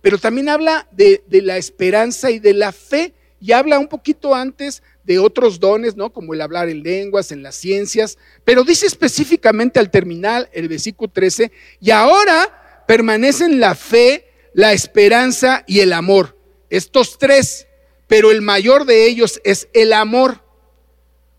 pero 0.00 0.18
también 0.18 0.48
habla 0.48 0.88
de, 0.90 1.22
la 1.28 1.58
esperanza 1.58 2.30
y 2.30 2.38
de 2.38 2.54
la 2.54 2.72
fe, 2.72 3.14
y 3.38 3.52
habla 3.52 3.78
un 3.78 3.86
poquito 3.86 4.34
antes 4.34 4.82
de 5.04 5.18
otros 5.18 5.60
dones. 5.60 5.94
Como 6.12 6.34
el 6.34 6.40
hablar 6.40 6.68
en 6.68 6.82
lenguas, 6.82 7.30
en 7.30 7.42
las 7.42 7.54
ciencias, 7.54 8.18
pero 8.44 8.64
dice 8.64 8.86
específicamente 8.86 9.78
al 9.78 9.90
terminar 9.90 10.48
el 10.52 10.68
versículo 10.68 11.10
13, 11.12 11.52
y 11.80 11.90
ahora 11.90 12.84
permanecen 12.88 13.60
la 13.60 13.74
fe, 13.74 14.25
la 14.56 14.72
esperanza 14.72 15.64
y 15.66 15.80
el 15.80 15.92
amor. 15.92 16.34
Estos 16.70 17.18
tres, 17.18 17.68
pero 18.06 18.30
el 18.30 18.40
mayor 18.40 18.86
de 18.86 19.06
ellos 19.06 19.38
es 19.44 19.68
el 19.74 19.92
amor. 19.92 20.42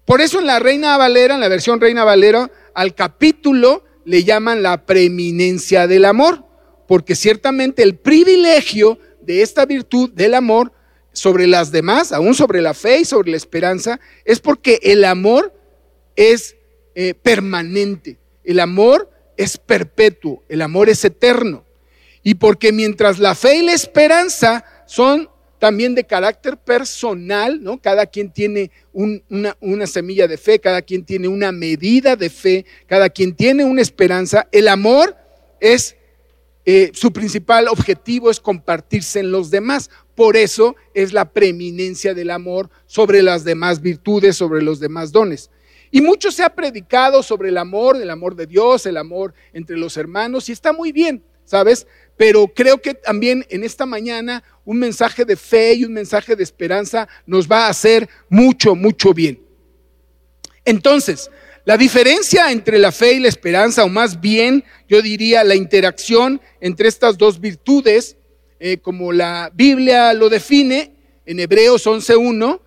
Por 0.05 0.21
eso 0.21 0.39
en 0.39 0.45
la 0.45 0.59
Reina 0.59 0.95
Valera, 0.97 1.33
en 1.33 1.41
la 1.41 1.47
versión 1.47 1.81
Reina 1.81 2.03
Valera, 2.03 2.51
al 2.75 2.93
capítulo 2.93 3.83
le 4.05 4.23
llaman 4.23 4.61
la 4.61 4.85
preeminencia 4.85 5.87
del 5.87 6.05
amor, 6.05 6.45
porque 6.87 7.15
ciertamente 7.15 7.81
el 7.81 7.95
privilegio 7.95 8.99
de 9.21 9.41
esta 9.41 9.65
virtud 9.65 10.11
del 10.11 10.35
amor 10.35 10.71
sobre 11.11 11.47
las 11.47 11.71
demás, 11.71 12.11
aún 12.11 12.35
sobre 12.35 12.61
la 12.61 12.75
fe 12.75 12.99
y 12.99 13.05
sobre 13.05 13.31
la 13.31 13.37
esperanza, 13.37 13.99
es 14.25 14.39
porque 14.39 14.79
el 14.83 15.03
amor 15.03 15.51
es 16.15 16.55
eh, 16.93 17.15
permanente, 17.15 18.19
el 18.43 18.59
amor 18.59 19.09
es 19.37 19.57
perpetuo, 19.57 20.43
el 20.49 20.61
amor 20.61 20.87
es 20.87 21.03
eterno. 21.03 21.66
Y 22.27 22.35
porque 22.35 22.73
mientras 22.73 23.19
la 23.19 23.35
fe 23.35 23.59
y 23.59 23.61
la 23.61 23.71
esperanza 23.71 24.65
son 24.85 25.29
también 25.59 25.95
de 25.95 26.03
carácter 26.03 26.57
personal, 26.57 27.63
¿no? 27.63 27.81
Cada 27.81 28.05
quien 28.05 28.33
tiene 28.33 28.69
una, 28.91 29.87
semilla 29.87 30.27
de 30.27 30.37
fe, 30.37 30.59
cada 30.59 30.81
quien 30.81 31.05
tiene 31.05 31.29
una 31.29 31.53
medida 31.53 32.17
de 32.17 32.29
fe, 32.29 32.65
cada 32.85 33.09
quien 33.09 33.33
tiene 33.33 33.63
una 33.63 33.81
esperanza. 33.81 34.45
El 34.51 34.67
amor 34.67 35.15
es, 35.61 35.95
eh, 36.65 36.91
su 36.93 37.13
principal 37.13 37.69
objetivo 37.69 38.29
es 38.29 38.41
compartirse 38.41 39.21
en 39.21 39.31
los 39.31 39.49
demás. 39.49 39.89
Por 40.13 40.35
eso 40.35 40.75
es 40.93 41.13
la 41.13 41.31
preeminencia 41.31 42.13
del 42.13 42.31
amor 42.31 42.69
sobre 42.87 43.23
las 43.23 43.45
demás 43.45 43.79
virtudes, 43.79 44.35
sobre 44.35 44.61
los 44.61 44.81
demás 44.81 45.13
dones. 45.13 45.49
Y 45.91 46.01
mucho 46.01 46.29
se 46.31 46.43
ha 46.43 46.49
predicado 46.49 47.23
sobre 47.23 47.47
el 47.47 47.57
amor, 47.57 47.95
el 47.95 48.09
amor 48.09 48.35
de 48.35 48.47
Dios, 48.47 48.85
el 48.85 48.97
amor 48.97 49.33
entre 49.53 49.77
los 49.77 49.95
hermanos, 49.95 50.49
y 50.49 50.51
está 50.51 50.73
muy 50.73 50.91
bien, 50.91 51.23
¿sabes? 51.45 51.87
Pero 52.17 52.47
creo 52.47 52.81
que 52.81 52.95
también 52.95 53.45
en 53.49 53.63
esta 53.63 53.85
mañana 53.85 54.43
un 54.65 54.79
mensaje 54.79 55.23
de 55.23 55.37
fe 55.37 55.75
y 55.75 55.85
un 55.85 55.93
mensaje 55.93 56.35
de 56.35 56.43
esperanza 56.43 57.07
nos 57.27 57.47
va 57.47 57.67
a 57.67 57.69
hacer 57.69 58.09
mucho, 58.27 58.75
mucho 58.75 59.13
bien. 59.13 59.39
Entonces, 60.65 61.29
la 61.63 61.77
diferencia 61.77 62.51
entre 62.51 62.79
la 62.79 62.91
fe 62.91 63.13
y 63.13 63.19
la 63.19 63.27
esperanza, 63.27 63.83
o 63.83 63.89
más 63.89 64.19
bien 64.19 64.63
yo 64.89 65.01
diría 65.01 65.43
la 65.43 65.55
interacción 65.55 66.41
entre 66.59 66.87
estas 66.87 67.17
dos 67.17 67.39
virtudes, 67.39 68.17
eh, 68.59 68.77
como 68.77 69.13
la 69.13 69.51
Biblia 69.53 70.13
lo 70.13 70.29
define 70.29 70.95
en 71.25 71.39
Hebreos 71.39 71.85
11.1, 71.85 72.61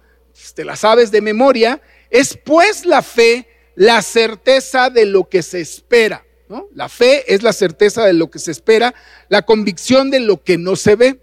te 0.54 0.64
la 0.64 0.76
sabes 0.76 1.10
de 1.10 1.20
memoria, 1.20 1.82
es 2.08 2.38
pues 2.44 2.86
la 2.86 3.02
fe 3.02 3.48
la 3.74 4.00
certeza 4.02 4.90
de 4.90 5.06
lo 5.06 5.28
que 5.28 5.42
se 5.42 5.60
espera 5.60 6.24
la 6.72 6.88
fe 6.88 7.32
es 7.32 7.42
la 7.42 7.52
certeza 7.52 8.04
de 8.04 8.12
lo 8.12 8.30
que 8.30 8.38
se 8.38 8.50
espera, 8.50 8.94
la 9.28 9.42
convicción 9.42 10.10
de 10.10 10.20
lo 10.20 10.42
que 10.42 10.58
no 10.58 10.76
se 10.76 10.96
ve. 10.96 11.20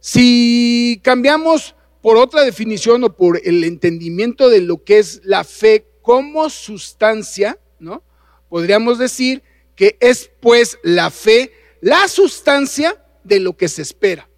Si 0.00 1.00
cambiamos 1.02 1.74
por 2.02 2.16
otra 2.16 2.42
definición 2.42 3.04
o 3.04 3.16
por 3.16 3.40
el 3.44 3.64
entendimiento 3.64 4.48
de 4.48 4.60
lo 4.60 4.82
que 4.84 4.98
es 4.98 5.20
la 5.24 5.44
fe 5.44 5.86
como 6.02 6.50
sustancia, 6.50 7.58
¿no? 7.78 8.02
Podríamos 8.48 8.98
decir 8.98 9.42
que 9.74 9.96
es 10.00 10.30
pues 10.40 10.78
la 10.82 11.10
fe 11.10 11.52
la 11.80 12.08
sustancia 12.08 12.96
de 13.24 13.40
lo 13.40 13.56
que 13.56 13.68
se 13.68 13.82
espera. 13.82 14.28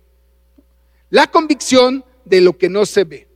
La 1.10 1.30
convicción 1.30 2.04
de 2.24 2.40
lo 2.40 2.58
que 2.58 2.68
no 2.68 2.84
se 2.86 3.04
ve. 3.04 3.28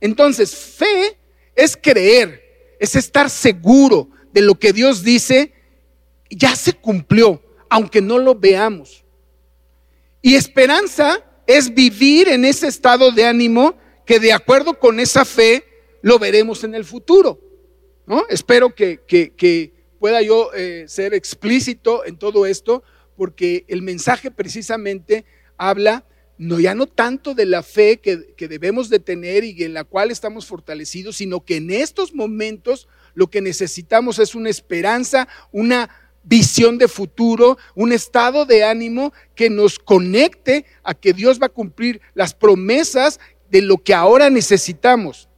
Entonces, 0.00 0.54
fe 0.54 1.18
es 1.56 1.76
creer, 1.76 2.76
es 2.78 2.94
estar 2.94 3.28
seguro 3.28 4.08
de 4.32 4.42
lo 4.42 4.56
que 4.56 4.72
Dios 4.72 5.02
dice 5.02 5.52
ya 6.30 6.54
se 6.56 6.72
cumplió, 6.72 7.42
aunque 7.68 8.00
no 8.00 8.18
lo 8.18 8.34
veamos. 8.34 9.04
Y 10.22 10.34
esperanza 10.34 11.24
es 11.46 11.72
vivir 11.72 12.28
en 12.28 12.44
ese 12.44 12.66
estado 12.66 13.12
de 13.12 13.24
ánimo 13.24 13.76
que 14.04 14.18
de 14.18 14.32
acuerdo 14.32 14.78
con 14.78 15.00
esa 15.00 15.24
fe 15.24 15.64
lo 16.02 16.18
veremos 16.18 16.64
en 16.64 16.74
el 16.74 16.84
futuro. 16.84 17.40
¿no? 18.06 18.24
Espero 18.28 18.74
que, 18.74 19.72
pueda 19.98 20.22
yo 20.22 20.52
eh, 20.54 20.84
ser 20.88 21.14
explícito 21.14 22.04
en 22.04 22.16
todo 22.16 22.46
esto, 22.46 22.82
porque 23.16 23.64
el 23.68 23.82
mensaje 23.82 24.30
precisamente 24.30 25.24
habla 25.56 26.04
no 26.38 26.60
ya 26.60 26.74
no 26.74 26.86
tanto 26.86 27.34
de 27.34 27.46
la 27.46 27.62
fe 27.62 27.96
que, 27.96 28.34
que, 28.36 28.46
debemos 28.46 28.90
de 28.90 28.98
tener 28.98 29.42
y 29.42 29.64
en 29.64 29.72
la 29.72 29.84
cual 29.84 30.10
estamos 30.10 30.44
fortalecidos, 30.44 31.16
sino 31.16 31.44
que 31.44 31.56
en 31.56 31.70
estos 31.70 32.14
momentos 32.14 32.88
lo 33.14 33.28
que 33.28 33.40
necesitamos 33.40 34.18
es 34.18 34.34
una 34.34 34.50
esperanza, 34.50 35.28
una 35.50 35.88
visión 36.26 36.76
de 36.76 36.88
futuro, 36.88 37.56
un 37.74 37.92
estado 37.92 38.44
de 38.44 38.64
ánimo 38.64 39.12
que 39.34 39.48
nos 39.48 39.78
conecte 39.78 40.66
a 40.82 40.92
que 40.92 41.12
Dios 41.12 41.40
va 41.40 41.46
a 41.46 41.50
cumplir 41.50 42.00
las 42.14 42.34
promesas 42.34 43.18
de 43.48 43.62
lo 43.62 43.78
que 43.78 43.94
ahora 43.94 44.28
necesitamos. 44.28 45.28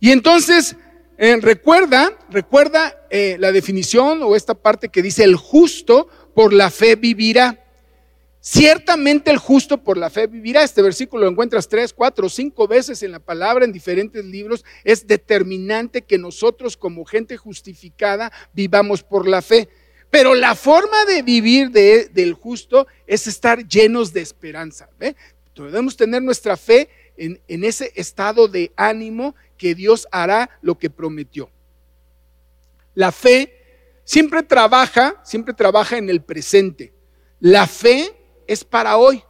Y 0.00 0.10
entonces, 0.10 0.74
eh, 1.18 1.36
recuerda, 1.40 2.18
recuerda 2.30 3.06
eh, 3.10 3.36
la 3.38 3.52
definición 3.52 4.22
o 4.22 4.34
esta 4.34 4.54
parte 4.54 4.88
que 4.88 5.02
dice 5.02 5.22
el 5.22 5.36
justo 5.36 6.08
por 6.34 6.54
la 6.54 6.70
fe 6.70 6.96
vivirá. 6.96 7.59
Ciertamente 8.42 9.30
el 9.30 9.36
justo 9.36 9.82
por 9.82 9.98
la 9.98 10.08
fe 10.08 10.26
vivirá. 10.26 10.62
Este 10.62 10.80
versículo 10.80 11.24
lo 11.24 11.30
encuentras 11.30 11.68
tres, 11.68 11.92
cuatro, 11.92 12.28
cinco 12.30 12.66
veces 12.66 13.02
en 13.02 13.12
la 13.12 13.18
palabra 13.18 13.66
en 13.66 13.72
diferentes 13.72 14.24
libros. 14.24 14.64
Es 14.82 15.06
determinante 15.06 16.02
que 16.02 16.16
nosotros 16.16 16.76
como 16.76 17.04
gente 17.04 17.36
justificada 17.36 18.32
vivamos 18.54 19.02
por 19.02 19.28
la 19.28 19.42
fe. 19.42 19.68
Pero 20.08 20.34
la 20.34 20.54
forma 20.54 21.04
de 21.04 21.22
vivir 21.22 21.70
del 21.70 22.32
justo 22.32 22.86
es 23.06 23.26
estar 23.26 23.68
llenos 23.68 24.12
de 24.12 24.22
esperanza. 24.22 24.88
Debemos 25.54 25.94
tener 25.94 26.22
nuestra 26.22 26.56
fe 26.56 26.88
en, 27.18 27.38
en 27.46 27.64
ese 27.64 27.92
estado 27.94 28.48
de 28.48 28.72
ánimo 28.74 29.34
que 29.58 29.74
Dios 29.74 30.08
hará 30.10 30.48
lo 30.62 30.78
que 30.78 30.88
prometió. 30.88 31.50
La 32.94 33.12
fe 33.12 33.54
siempre 34.04 34.42
trabaja, 34.42 35.20
siempre 35.22 35.52
trabaja 35.52 35.98
en 35.98 36.08
el 36.08 36.22
presente. 36.22 36.94
La 37.38 37.66
fe 37.66 38.19
es 38.50 38.64
para 38.64 38.96
hoy. 38.96 39.22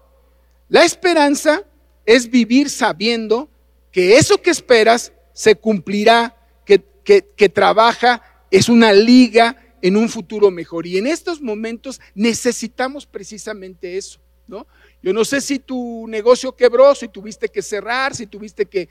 La 0.68 0.82
esperanza 0.82 1.62
es 2.06 2.30
vivir 2.30 2.70
sabiendo 2.70 3.50
que 3.92 4.16
eso 4.16 4.40
que 4.40 4.48
esperas 4.48 5.12
se 5.34 5.56
cumplirá, 5.56 6.36
que, 6.64 6.82
que, 7.04 7.48
trabaja, 7.48 8.22
es 8.50 8.70
una 8.70 8.92
liga 8.94 9.56
en 9.82 9.96
un 9.98 10.08
futuro 10.08 10.50
mejor. 10.50 10.86
Y 10.86 10.96
en 10.96 11.06
estos 11.06 11.42
momentos 11.42 12.00
necesitamos 12.14 13.04
precisamente 13.04 13.98
eso, 13.98 14.20
¿no? 14.46 14.66
Yo 15.02 15.14
no 15.14 15.25
sé 15.25 15.40
si 15.40 15.59
tu 15.59 16.07
negocio 16.09 16.52
quebró, 16.52 16.95
si 16.95 17.09
tuviste 17.09 17.49
que 17.49 17.62
cerrar, 17.62 18.14
si 18.14 18.26
tuviste 18.26 18.66
que, 18.66 18.88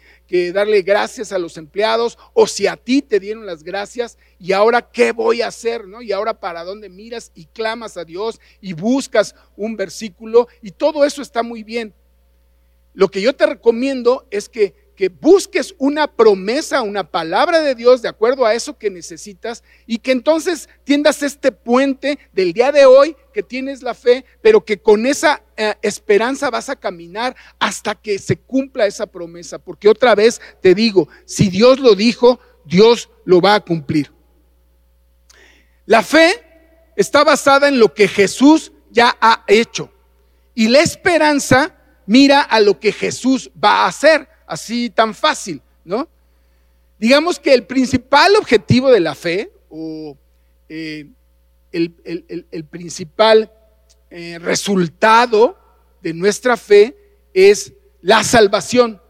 darle 0.51 0.81
gracias 0.81 1.31
a 1.31 1.37
los 1.37 1.55
empleados 1.57 2.17
o 2.33 2.47
si 2.47 2.65
a 2.65 2.75
ti 2.75 3.01
te 3.03 3.19
dieron 3.19 3.45
las 3.45 3.63
gracias 3.63 4.17
y 4.39 4.51
ahora 4.51 4.81
qué 4.81 5.11
voy 5.11 5.43
a 5.43 5.47
hacer, 5.47 5.87
¿no? 5.87 6.01
Y 6.01 6.11
ahora 6.11 6.39
para 6.39 6.63
dónde 6.63 6.89
miras 6.89 7.31
y 7.35 7.45
clamas 7.45 7.95
a 7.95 8.05
Dios 8.05 8.41
y 8.59 8.73
buscas 8.73 9.35
un 9.55 9.75
versículo 9.75 10.47
y 10.63 10.71
todo 10.71 11.05
eso 11.05 11.21
está 11.21 11.43
muy 11.43 11.63
bien. 11.63 11.93
Lo 12.93 13.09
que 13.09 13.21
yo 13.21 13.35
te 13.35 13.45
recomiendo 13.45 14.25
es 14.31 14.49
que 14.49 14.73
que 14.99 15.07
busques 15.07 15.73
una 15.77 16.07
promesa, 16.07 16.81
una 16.81 17.09
palabra 17.09 17.61
de 17.61 17.73
Dios 17.73 18.01
de 18.01 18.09
acuerdo 18.09 18.45
a 18.45 18.53
eso 18.53 18.77
que 18.77 18.89
necesitas 18.89 19.63
y 19.87 19.99
que 19.99 20.11
entonces 20.11 20.67
tiendas 20.83 21.23
este 21.23 21.53
puente 21.53 22.19
del 22.33 22.51
día 22.51 22.73
de 22.73 22.85
hoy 22.85 23.15
tienes 23.43 23.83
la 23.83 23.93
fe, 23.93 24.25
pero 24.41 24.63
que 24.63 24.81
con 24.81 25.05
esa 25.05 25.41
eh, 25.55 25.75
esperanza 25.81 26.49
vas 26.49 26.69
a 26.69 26.75
caminar 26.75 27.35
hasta 27.59 27.95
que 27.95 28.19
se 28.19 28.37
cumpla 28.37 28.85
esa 28.85 29.07
promesa. 29.07 29.57
Porque 29.59 29.89
otra 29.89 30.15
vez 30.15 30.41
te 30.61 30.73
digo, 30.75 31.07
si 31.25 31.49
Dios 31.49 31.79
lo 31.79 31.95
dijo, 31.95 32.39
Dios 32.65 33.09
lo 33.25 33.41
va 33.41 33.55
a 33.55 33.59
cumplir. 33.59 34.11
La 35.85 36.03
fe 36.03 36.43
está 36.95 37.23
basada 37.23 37.67
en 37.67 37.79
lo 37.79 37.93
que 37.93 38.07
Jesús 38.07 38.71
ya 38.91 39.17
ha 39.21 39.43
hecho 39.47 39.91
y 40.53 40.67
la 40.67 40.81
esperanza 40.81 41.75
mira 42.05 42.41
a 42.41 42.59
lo 42.59 42.79
que 42.79 42.91
Jesús 42.91 43.49
va 43.63 43.83
a 43.83 43.87
hacer 43.87 44.27
así 44.45 44.89
tan 44.89 45.13
fácil, 45.13 45.61
¿no? 45.85 46.09
Digamos 46.97 47.39
que 47.39 47.53
el 47.53 47.65
principal 47.65 48.35
objetivo 48.35 48.91
de 48.91 48.99
la 48.99 49.15
fe 49.15 49.53
o 49.69 50.17
eh, 50.67 51.07
el, 51.71 52.65
principal 52.69 53.51
eh, 54.09 54.39
resultado 54.39 55.57
de 56.01 56.13
nuestra 56.13 56.57
fe 56.57 56.95
es 57.33 57.73
la 58.01 58.23
salvación, 58.23 59.01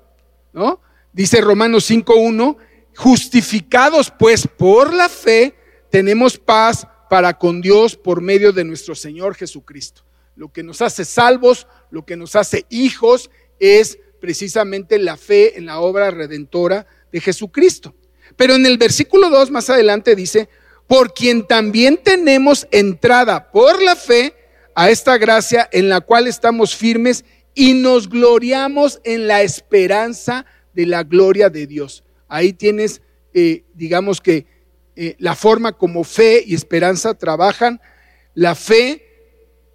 ¿no? 0.53 0.81
Dice 1.13 1.41
Romanos 1.41 1.89
5.1, 1.89 2.57
justificados 2.95 4.11
pues 4.17 4.47
por 4.47 4.93
la 4.93 5.09
fe, 5.09 5.55
tenemos 5.89 6.37
paz 6.37 6.87
para 7.09 7.37
con 7.37 7.61
Dios 7.61 7.95
por 7.95 8.21
medio 8.21 8.51
de 8.51 8.63
nuestro 8.63 8.93
Señor 8.93 9.35
Jesucristo. 9.35 10.03
Lo 10.35 10.51
que 10.51 10.63
nos 10.63 10.81
hace 10.81 11.03
salvos, 11.05 11.67
lo 11.91 12.05
que 12.05 12.15
nos 12.15 12.35
hace 12.35 12.65
hijos 12.69 13.29
es 13.59 13.99
precisamente 14.21 14.99
la 14.99 15.17
fe 15.17 15.57
en 15.57 15.65
la 15.65 15.79
obra 15.79 16.11
redentora 16.11 16.87
de 17.11 17.19
Jesucristo. 17.19 17.95
Pero 18.35 18.53
en 18.53 18.65
el 18.65 18.77
versículo 18.77 19.29
2 19.29 19.51
más 19.51 19.69
adelante 19.69 20.15
dice, 20.15 20.49
por 20.89 21.13
quien 21.13 21.45
también 21.45 21.99
tenemos 22.03 22.67
entrada 22.71 23.51
por 23.51 23.79
la 23.79 23.95
fe 23.95 24.33
a 24.73 24.89
esta 24.89 25.19
gracia 25.19 25.69
en 25.71 25.87
la 25.87 26.01
cual 26.01 26.25
estamos 26.25 26.75
firmes 26.75 27.25
y 27.53 27.75
nos 27.75 28.09
gloriamos 28.09 28.99
en 29.03 29.27
la 29.27 29.43
esperanza 29.43 30.47
de 30.73 30.87
la 30.87 31.03
gloria 31.03 31.51
de 31.51 31.67
Dios. 31.67 32.03
Ahí 32.27 32.53
tienes, 32.53 33.03
eh, 33.35 33.65
digamos 33.75 34.19
que, 34.19 34.47
eh, 34.95 35.15
la 35.19 35.35
forma 35.35 35.73
como 35.73 36.03
fe 36.03 36.43
y 36.43 36.55
esperanza 36.55 37.13
trabajan. 37.13 37.79
La 38.33 38.55
fe 38.55 39.05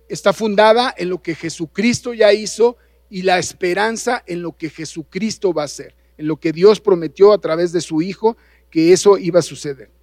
está 0.08 0.32
fundada 0.32 0.92
en 0.98 1.10
lo 1.10 1.22
que 1.22 1.36
Jesucristo 1.36 2.12
ya 2.12 2.32
hizo 2.32 2.76
y 3.08 3.22
la 3.22 3.38
esperanza 3.38 4.24
en 4.26 4.42
lo 4.42 4.56
que 4.56 4.68
Jesucristo 4.68 5.54
va 5.54 5.62
a 5.62 5.66
hacer, 5.66 5.94
en 6.18 6.26
lo 6.26 6.38
que 6.38 6.50
Dios 6.50 6.80
prometió 6.80 7.32
a 7.32 7.38
través 7.38 7.70
de 7.70 7.82
su 7.82 8.02
Hijo, 8.02 8.36
que 8.68 8.92
eso 8.92 9.16
iba 9.16 9.38
a 9.38 9.42
suceder. 9.42 9.94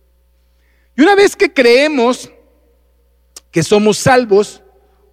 Y 1.02 1.04
una 1.04 1.16
vez 1.16 1.36
que 1.36 1.52
creemos 1.52 2.32
que 3.50 3.64
somos 3.64 3.98
salvos, 3.98 4.62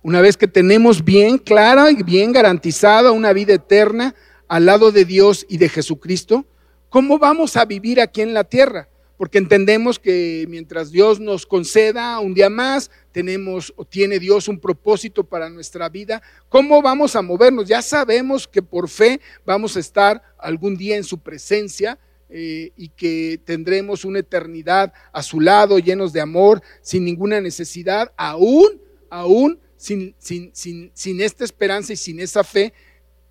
una 0.03 0.21
vez 0.21 0.37
que 0.37 0.47
tenemos 0.47 1.03
bien 1.03 1.39
clara 1.39 1.91
y 1.91 2.03
bien 2.03 2.31
garantizada 2.31 3.11
una 3.11 3.33
vida 3.33 3.55
eterna 3.55 4.15
al 4.49 4.67
lado 4.67 4.93
de 4.93 5.07
Dios 5.07 5.47
y 5.49 5.57
de 5.57 5.71
Jesucristo, 5.71 6.45
¿cómo 6.91 7.19
vamos 7.19 7.57
a 7.57 7.65
vivir 7.65 8.03
aquí 8.03 8.21
en 8.21 8.35
la 8.35 8.45
tierra? 8.45 8.91
porque 9.17 9.39
entendemos 9.39 9.99
que 9.99 10.47
mientras 10.49 10.93
Dios 10.93 11.19
nos 11.19 11.45
conceda 11.45 12.21
un 12.21 12.35
día 12.35 12.49
más, 12.49 12.89
tenemos 13.11 13.73
o 13.75 13.85
tiene 13.85 14.21
Dios 14.21 14.47
un 14.47 14.61
propósito 14.61 15.25
para 15.25 15.51
nuestra 15.51 15.89
vida, 15.89 16.23
¿cómo 16.49 16.81
vamos 16.81 17.17
a 17.17 17.23
movernos? 17.23 17.67
Ya 17.67 17.83
sabemos 17.83 18.47
que 18.47 18.63
por 18.63 18.89
fe 18.89 19.21
vamos 19.45 19.77
a 19.77 19.81
estar 19.81 20.23
algún 20.39 20.77
día 20.77 20.97
en 20.97 21.03
su 21.03 21.19
presencia 21.19 21.99
eh, 22.31 22.73
y 22.77 22.89
que 22.91 23.41
tendremos 23.45 24.05
una 24.05 24.19
eternidad 24.19 24.93
a 25.13 25.23
su 25.23 25.41
lado, 25.41 25.79
llenos 25.79 26.13
de 26.13 26.21
amor, 26.21 26.63
sin 26.83 27.05
ninguna 27.05 27.41
necesidad, 27.41 28.13
aún, 28.17 28.81
aún 29.11 29.61
sin, 29.77 30.15
sin, 30.19 30.51
sin, 30.55 30.91
sin 30.95 31.21
esta 31.21 31.45
esperanza 31.45 31.93
y 31.93 31.97
sin 31.97 32.21
esa 32.21 32.45
fe, 32.45 32.73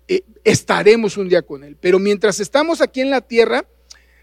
eh, 0.08 0.22
estaremos 0.42 1.16
un 1.16 1.28
día 1.28 1.42
con 1.42 1.62
Él. 1.62 1.76
Pero 1.80 1.98
mientras 1.98 2.40
estamos 2.40 2.80
aquí 2.80 3.00
en 3.00 3.10
la 3.10 3.20
tierra, 3.20 3.66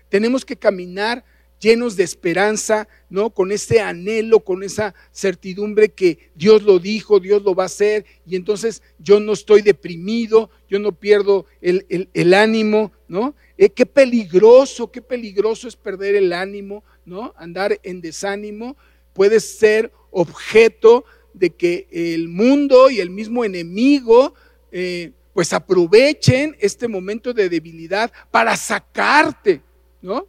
tenemos 0.10 0.44
que 0.44 0.58
caminar 0.58 1.24
llenos 1.60 1.96
de 1.96 2.04
esperanza, 2.04 2.88
¿no? 3.10 3.30
Con 3.30 3.52
ese 3.52 3.80
anhelo, 3.80 4.42
con 4.42 4.64
esa 4.64 4.94
certidumbre 5.12 5.90
que 5.90 6.32
Dios 6.36 6.64
lo 6.64 6.80
dijo, 6.80 7.20
Dios 7.20 7.44
lo 7.44 7.56
va 7.56 7.64
a 7.64 7.68
hacer, 7.68 8.06
y 8.26 8.36
entonces 8.36 8.82
yo 9.00 9.20
no 9.20 9.34
estoy 9.34 9.62
deprimido, 9.62 10.50
yo 10.70 10.80
no 10.80 10.92
pierdo 10.92 11.46
el, 11.62 12.34
ánimo, 12.34 12.92
¿no? 13.08 13.36
Eh, 13.58 13.70
qué 13.70 13.86
peligroso, 13.86 14.92
qué 14.92 15.02
peligroso 15.02 15.68
es 15.68 15.76
perder 15.76 16.16
el 16.16 16.34
ánimo, 16.34 16.84
¿no? 17.06 17.34
Andar 17.38 17.80
en 17.84 18.02
desánimo, 18.02 18.76
puede 19.14 19.40
ser 19.40 19.92
objeto 20.12 21.06
de 21.34 21.50
que 21.52 21.88
el 21.92 22.28
mundo 22.28 22.90
y 22.90 23.00
el 23.00 23.10
mismo 23.10 23.46
enemigo, 23.46 24.34
eh, 24.72 25.12
pues 25.34 25.54
aprovechen 25.54 26.56
este 26.60 26.88
momento 26.88 27.34
de 27.34 27.50
debilidad 27.50 28.12
para 28.32 28.56
sacarte, 28.58 29.62
¿no? 30.02 30.28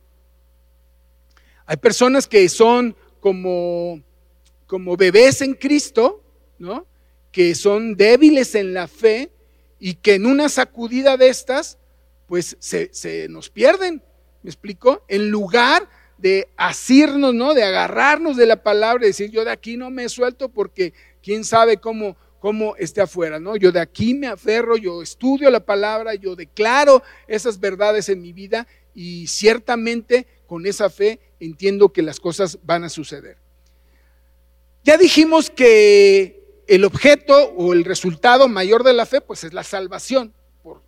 Hay 1.65 1.77
personas 1.77 2.29
que 2.29 2.49
son 2.49 2.97
como, 3.21 4.01
como 4.67 4.97
bebés 4.97 5.43
en 5.43 5.55
Cristo, 5.55 6.23
¿no? 6.59 6.87
Que 7.33 7.57
son 7.57 7.97
débiles 7.97 8.55
en 8.55 8.73
la 8.73 8.87
fe 8.87 9.31
y 9.81 9.95
que 9.95 10.15
en 10.15 10.27
una 10.27 10.49
sacudida 10.49 11.17
de 11.17 11.29
estas, 11.29 11.79
pues 12.27 12.57
se, 12.61 13.29
nos 13.29 13.51
pierden. 13.51 14.03
¿Me 14.43 14.51
explico? 14.51 15.05
En 15.09 15.31
lugar 15.31 15.89
de 16.19 16.49
asirnos, 16.57 17.35
¿no? 17.35 17.55
De 17.55 17.63
agarrarnos 17.63 18.37
de 18.37 18.47
la 18.47 18.63
palabra 18.63 19.05
y 19.05 19.09
decir, 19.09 19.31
yo 19.31 19.45
de 19.45 19.51
aquí 19.51 19.77
no 19.77 19.91
me 19.91 20.09
suelto 20.09 20.49
porque 20.49 20.93
quién 21.23 21.45
sabe 21.45 21.79
cómo, 21.79 22.17
como 22.39 22.77
esté 22.77 23.01
afuera, 23.01 23.39
¿no? 23.39 23.57
Yo 23.57 23.73
de 23.73 23.81
aquí 23.81 24.15
me 24.15 24.27
aferro, 24.27 24.77
yo 24.77 25.03
estudio 25.03 25.51
la 25.51 25.61
palabra, 25.61 26.15
yo 26.15 26.37
declaro 26.37 27.03
esas 27.27 27.61
verdades 27.61 28.09
en 28.09 28.23
mi 28.23 28.33
vida 28.33 28.67
y 28.95 29.27
ciertamente 29.27 30.27
con 30.47 30.67
esa 30.67 30.89
fe 30.89 31.21
entiendo 31.41 31.93
que 31.93 32.03
las 32.03 32.21
cosas 32.21 32.59
van 32.63 32.85
a 32.85 32.89
suceder. 32.89 33.37
Ya 34.85 34.97
dijimos 34.97 35.51
que 35.51 36.63
el 36.69 36.85
objeto 36.85 37.53
o 37.57 37.73
el 37.73 37.85
resultado 37.85 38.49
mayor 38.49 38.85
de 38.85 38.93
la 38.93 39.07
fe, 39.07 39.21
pues 39.21 39.45
es 39.45 39.53
la 39.53 39.65
salvación. 39.65 40.33
Por, 40.63 40.83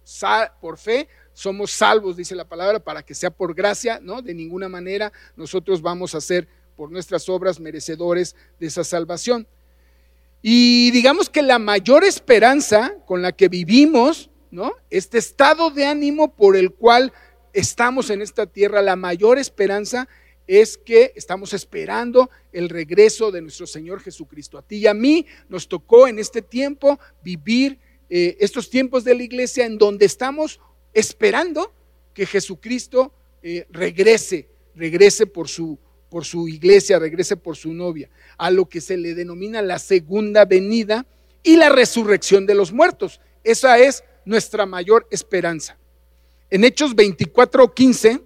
por 0.60 0.78
fe 0.78 1.08
somos 1.38 1.70
salvos, 1.70 2.16
dice 2.16 2.34
la 2.34 2.48
palabra, 2.48 2.80
para 2.80 3.04
que 3.04 3.14
sea 3.14 3.30
por 3.30 3.54
gracia, 3.54 4.00
¿no? 4.02 4.22
De 4.22 4.34
ninguna 4.34 4.68
manera 4.68 5.12
nosotros 5.36 5.80
vamos 5.80 6.16
a 6.16 6.20
ser 6.20 6.48
por 6.74 6.90
nuestras 6.90 7.28
obras 7.28 7.60
merecedores 7.60 8.34
de 8.58 8.66
esa 8.66 8.82
salvación. 8.82 9.46
Y 10.42 10.90
digamos 10.90 11.30
que 11.30 11.42
la 11.42 11.60
mayor 11.60 12.02
esperanza 12.02 12.96
con 13.06 13.22
la 13.22 13.30
que 13.30 13.46
vivimos, 13.48 14.30
¿no? 14.50 14.72
Este 14.90 15.18
estado 15.18 15.70
de 15.70 15.86
ánimo 15.86 16.34
por 16.34 16.56
el 16.56 16.72
cual 16.72 17.12
estamos 17.52 18.10
en 18.10 18.20
esta 18.20 18.46
tierra, 18.46 18.82
la 18.82 18.96
mayor 18.96 19.38
esperanza 19.38 20.08
es 20.48 20.76
que 20.76 21.12
estamos 21.14 21.52
esperando 21.52 22.30
el 22.52 22.68
regreso 22.68 23.30
de 23.30 23.42
nuestro 23.42 23.68
Señor 23.68 24.00
Jesucristo. 24.00 24.58
A 24.58 24.62
ti 24.62 24.78
y 24.78 24.86
a 24.88 24.94
mí 24.94 25.24
nos 25.48 25.68
tocó 25.68 26.08
en 26.08 26.18
este 26.18 26.42
tiempo 26.42 26.98
vivir 27.22 27.78
eh, 28.10 28.36
estos 28.40 28.70
tiempos 28.70 29.04
de 29.04 29.14
la 29.14 29.22
iglesia 29.22 29.66
en 29.66 29.78
donde 29.78 30.06
estamos 30.06 30.58
esperando 30.98 31.72
que 32.12 32.26
Jesucristo 32.26 33.12
eh, 33.42 33.66
regrese, 33.70 34.48
regrese 34.74 35.26
por 35.26 35.48
su, 35.48 35.78
por 36.10 36.24
su 36.24 36.48
iglesia, 36.48 36.98
regrese 36.98 37.36
por 37.36 37.56
su 37.56 37.72
novia, 37.72 38.10
a 38.36 38.50
lo 38.50 38.68
que 38.68 38.80
se 38.80 38.96
le 38.96 39.14
denomina 39.14 39.62
la 39.62 39.78
segunda 39.78 40.44
venida 40.44 41.06
y 41.42 41.56
la 41.56 41.68
resurrección 41.68 42.46
de 42.46 42.54
los 42.54 42.72
muertos. 42.72 43.20
Esa 43.44 43.78
es 43.78 44.02
nuestra 44.24 44.66
mayor 44.66 45.06
esperanza. 45.10 45.78
En 46.50 46.64
Hechos 46.64 46.94
24, 46.94 47.72
15, 47.72 48.20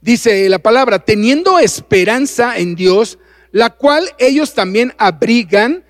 dice 0.00 0.48
la 0.48 0.58
palabra, 0.58 1.04
teniendo 1.04 1.58
esperanza 1.58 2.58
en 2.58 2.74
Dios, 2.74 3.18
la 3.52 3.70
cual 3.70 4.10
ellos 4.18 4.52
también 4.54 4.92
abrigan 4.98 5.84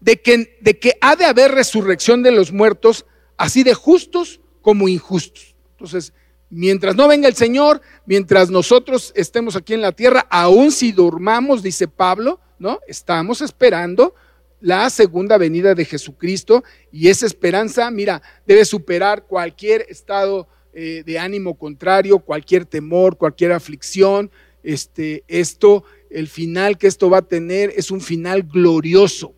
de 0.00 0.20
que, 0.20 0.56
de 0.60 0.78
que 0.78 0.92
ha 1.00 1.16
de 1.16 1.24
haber 1.24 1.52
resurrección 1.52 2.22
de 2.22 2.30
los 2.30 2.52
muertos, 2.52 3.06
así 3.36 3.64
de 3.64 3.74
justos 3.74 4.40
como 4.64 4.88
injustos. 4.88 5.54
Entonces, 5.72 6.14
mientras 6.48 6.96
no 6.96 7.06
venga 7.06 7.28
el 7.28 7.34
Señor, 7.34 7.82
mientras 8.06 8.50
nosotros 8.50 9.12
estemos 9.14 9.56
aquí 9.56 9.74
en 9.74 9.82
la 9.82 9.92
tierra, 9.92 10.26
aun 10.30 10.72
si 10.72 10.90
durmamos, 10.90 11.62
dice 11.62 11.86
Pablo, 11.86 12.40
¿no? 12.58 12.80
Estamos 12.88 13.42
esperando 13.42 14.14
la 14.60 14.88
segunda 14.88 15.36
venida 15.36 15.74
de 15.74 15.84
Jesucristo 15.84 16.64
y 16.90 17.08
esa 17.08 17.26
esperanza, 17.26 17.90
mira, 17.90 18.22
debe 18.46 18.64
superar 18.64 19.26
cualquier 19.26 19.84
estado 19.90 20.48
eh, 20.72 21.02
de 21.04 21.18
ánimo 21.18 21.58
contrario, 21.58 22.18
cualquier 22.20 22.64
temor, 22.64 23.18
cualquier 23.18 23.52
aflicción. 23.52 24.30
Este, 24.62 25.24
esto, 25.28 25.84
el 26.08 26.26
final 26.26 26.78
que 26.78 26.86
esto 26.86 27.10
va 27.10 27.18
a 27.18 27.28
tener 27.28 27.70
es 27.76 27.90
un 27.90 28.00
final 28.00 28.44
glorioso. 28.44 29.34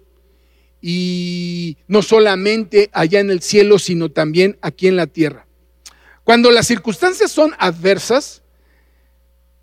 Y 0.89 1.79
no 1.89 2.01
solamente 2.01 2.91
allá 2.93 3.19
en 3.19 3.33
el 3.33 3.43
cielo, 3.43 3.81
sino 3.81 4.09
también 4.09 4.57
aquí 4.63 4.87
en 4.87 4.95
la 4.95 5.09
tierra. 5.09 5.49
Cuando 6.23 6.53
las 6.53 6.69
circunstancias 6.69 7.33
son 7.33 7.57
adversas, 7.59 8.45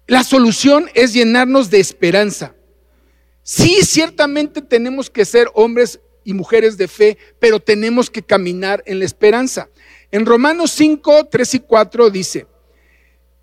la 0.05 0.25
solución 0.25 0.89
es 0.95 1.13
llenarnos 1.13 1.69
de 1.69 1.79
esperanza. 1.79 2.55
Sí, 3.41 3.83
ciertamente 3.83 4.62
tenemos 4.62 5.09
que 5.09 5.23
ser 5.23 5.47
hombres 5.53 6.01
y 6.25 6.33
mujeres 6.33 6.75
de 6.75 6.89
fe, 6.89 7.17
pero 7.39 7.62
tenemos 7.62 8.09
que 8.09 8.21
caminar 8.21 8.83
en 8.86 8.99
la 8.99 9.05
esperanza. 9.05 9.69
En 10.12 10.25
Romanos 10.25 10.71
5, 10.71 11.29
3 11.31 11.53
y 11.53 11.59
4 11.62 12.09
dice, 12.09 12.47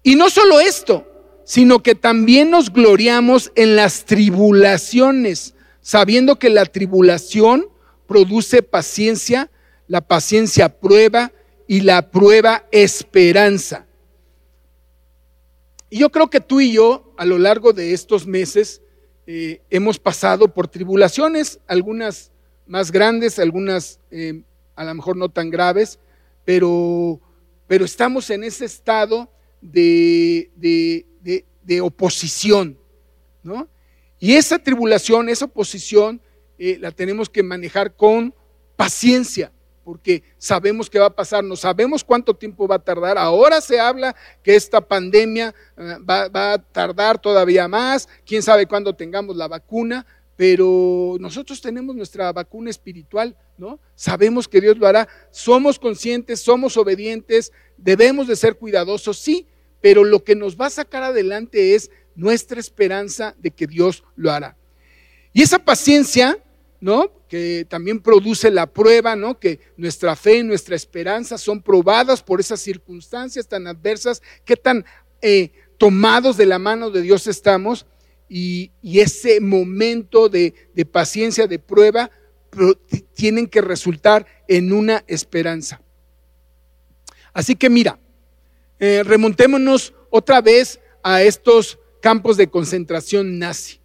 y 0.03 0.17
no 0.17 0.29
solo 0.29 0.61
esto, 0.61 1.07
sino 1.47 1.83
que 1.83 1.95
también 1.95 2.51
nos 2.51 2.71
gloriamos 2.71 3.53
en 3.55 3.75
las 3.75 4.05
tribulaciones, 4.05 5.55
sabiendo 5.91 6.39
que 6.39 6.51
la 6.51 6.67
tribulación 6.67 7.69
produce 8.07 8.63
paciencia, 8.63 9.51
la 9.89 10.01
paciencia 10.01 10.69
prueba 10.69 11.33
y 11.67 11.81
la 11.81 12.13
prueba 12.13 12.65
esperanza. 12.71 13.89
Y 15.89 15.99
yo 15.99 16.11
creo 16.11 16.31
que 16.31 16.41
tú 16.41 16.61
y 16.61 16.71
yo, 16.71 17.13
a 17.17 17.25
lo 17.25 17.39
largo 17.39 17.73
de 17.73 17.93
estos 17.93 18.25
meses, 18.25 18.83
eh, 19.27 19.63
hemos 19.69 19.99
pasado 19.99 20.55
por 20.55 20.69
tribulaciones, 20.69 21.59
algunas 21.67 22.31
más 22.69 22.93
grandes, 22.93 23.41
algunas 23.41 23.99
eh, 24.13 24.43
a 24.77 24.85
lo 24.85 24.95
mejor 24.95 25.17
no 25.17 25.29
tan 25.29 25.51
graves, 25.51 25.99
pero, 26.45 27.21
pero 27.67 27.85
estamos 27.85 28.31
en 28.31 28.45
ese 28.45 28.65
estado 28.65 29.29
de, 29.61 30.53
de, 30.55 31.81
oposición, 31.81 32.79
¿no? 33.43 33.69
Y 34.21 34.35
esa 34.35 34.59
tribulación, 34.59 35.29
esa 35.29 35.47
oposición, 35.47 36.21
eh, 36.59 36.79
la 36.79 36.93
tenemos 36.93 37.29
que 37.29 37.43
manejar 37.43 37.97
con 37.97 38.33
paciencia 38.77 39.51
porque 39.91 40.23
sabemos 40.39 40.89
que 40.89 41.01
va 41.01 41.07
a 41.07 41.17
pasar, 41.17 41.43
no 41.43 41.57
sabemos 41.57 42.05
cuánto 42.05 42.35
tiempo 42.35 42.69
va 42.69 42.77
a 42.77 42.85
tardar. 42.85 43.19
Ahora 43.19 43.61
se 43.61 43.81
habla 43.81 44.15
que 44.41 44.55
esta 44.55 44.81
pandemia 44.81 45.53
eh, 45.77 45.97
va, 46.09 46.53
a 46.53 46.59
tardar 46.59 47.21
todavía 47.21 47.67
más, 47.67 48.09
quién 48.25 48.41
sabe 48.41 48.67
cuándo 48.67 48.95
tengamos 48.95 49.37
la 49.37 49.49
vacuna, 49.49 50.07
pero 50.37 51.17
nosotros 51.19 51.61
tenemos 51.61 51.97
nuestra 51.97 52.33
vacuna 52.33 52.71
espiritual, 52.71 53.37
¿no? 53.59 53.81
Sabemos 53.97 54.47
que 54.47 54.61
Dios 54.61 54.79
lo 54.79 54.87
hará, 54.87 55.09
somos 55.33 55.79
conscientes, 55.79 56.41
somos 56.41 56.77
obedientes, 56.77 57.53
debemos 57.77 58.29
de 58.29 58.37
ser 58.37 58.57
cuidadosos, 58.59 59.19
sí, 59.19 59.49
pero 59.81 60.05
lo 60.05 60.23
que 60.23 60.37
nos 60.37 60.57
va 60.57 60.67
a 60.67 60.71
sacar 60.71 61.03
adelante 61.03 61.75
es 61.75 61.91
nuestra 62.15 62.61
esperanza 62.61 63.35
de 63.39 63.51
que 63.51 63.67
Dios 63.67 64.05
lo 64.17 64.31
hará. 64.31 64.57
Y 65.33 65.43
esa 65.43 65.59
paciencia 65.59 66.39
¿no? 66.81 67.13
Que 67.29 67.67
también 67.69 68.01
produce 68.01 68.51
la 68.51 68.67
prueba, 68.67 69.15
¿no? 69.15 69.39
Que 69.39 69.61
nuestra 69.77 70.17
fe 70.17 70.39
y 70.39 70.43
nuestra 70.43 70.75
esperanza 70.75 71.37
son 71.39 71.63
probadas 71.63 72.23
por 72.23 72.41
esas 72.41 72.61
circunstancias 72.61 73.47
tan 73.47 73.67
adversas, 73.67 74.23
que 74.45 74.57
tan 74.57 74.85
eh, 75.21 75.53
tomados 75.79 76.37
de 76.37 76.47
la 76.47 76.59
mano 76.59 76.91
de 76.91 77.03
Dios 77.03 77.27
estamos. 77.27 77.87
Y, 78.29 78.73
ese 78.83 79.41
momento 79.41 80.29
de, 80.29 80.55
paciencia, 80.91 81.47
de 81.47 81.59
prueba, 81.59 82.11
tienen 83.15 83.49
que 83.49 83.61
resultar 83.61 84.25
en 84.49 84.73
una 84.73 85.05
esperanza. 85.09 85.83
Así 87.33 87.57
que 87.57 87.69
mira, 87.69 87.99
eh, 88.79 89.03
remontémonos 89.05 89.95
otra 90.11 90.41
vez 90.41 90.81
a 91.03 91.23
estos 91.23 91.80
campos 92.01 92.37
de 92.37 92.49
concentración 92.49 93.39
nazi. 93.39 93.81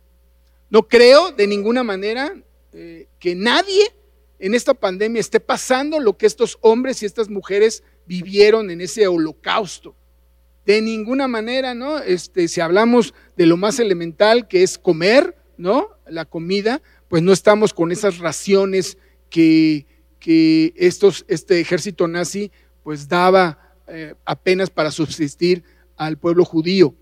No 0.70 0.88
creo 0.88 1.32
de 1.32 1.48
ninguna 1.48 1.84
manera, 1.84 2.36
eh, 2.74 3.08
que 3.20 3.36
nadie 3.36 3.94
en 4.40 4.54
esta 4.54 4.74
pandemia 4.74 5.20
esté 5.20 5.40
pasando 5.40 6.00
lo 6.00 6.18
que 6.18 6.26
estos 6.26 6.58
hombres 6.62 7.02
y 7.02 7.06
estas 7.06 7.30
mujeres 7.30 7.84
vivieron 8.06 8.70
en 8.70 8.82
ese 8.82 9.08
holocausto. 9.08 9.96
De 10.66 10.82
ninguna 10.82 11.28
manera, 11.28 11.74
¿no? 11.74 12.00
Este, 12.00 12.48
si 12.48 12.60
hablamos 12.60 13.14
de 13.38 13.46
lo 13.46 13.56
más 13.56 13.80
elemental 13.80 14.48
que 14.48 14.64
es 14.64 14.78
comer, 14.78 15.38
¿no? 15.58 15.90
La 16.08 16.26
comida, 16.26 16.82
pues 17.08 17.22
no 17.22 17.32
estamos 17.32 17.74
con 17.74 17.92
esas 17.92 18.18
raciones 18.18 18.98
que, 19.30 19.86
que 20.20 20.74
estos, 20.76 21.24
este 21.28 21.60
ejército 21.60 22.08
nazi 22.08 22.52
pues 22.84 23.08
daba 23.08 23.76
eh, 23.88 24.16
apenas 24.26 24.70
para 24.70 24.92
subsistir 24.92 25.64
al 25.96 26.18
pueblo 26.18 26.46
judío. 26.46 26.96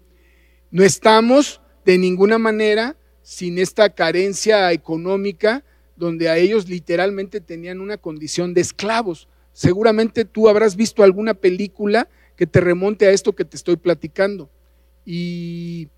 No 0.74 0.84
estamos 0.84 1.62
de 1.86 2.00
ninguna 2.00 2.40
manera 2.40 2.98
sin 3.22 3.60
esta 3.60 3.92
carencia 3.92 4.72
económica 4.72 5.64
donde 5.96 6.30
a 6.30 6.38
ellos 6.38 6.68
literalmente 6.68 7.42
tenían 7.42 7.80
una 7.80 8.00
condición 8.00 8.56
de 8.56 8.62
esclavos. 8.62 9.28
Seguramente 9.52 10.26
tú 10.26 10.50
habrás 10.50 10.76
visto 10.76 11.04
alguna 11.04 11.36
película 11.36 12.10
que 12.36 12.48
te 12.48 12.60
remonte 12.60 13.06
a 13.06 13.12
esto 13.12 13.36
que 13.36 13.46
te 13.46 13.56
estoy 13.56 13.76
platicando. 13.76 14.50
Y 15.06 15.90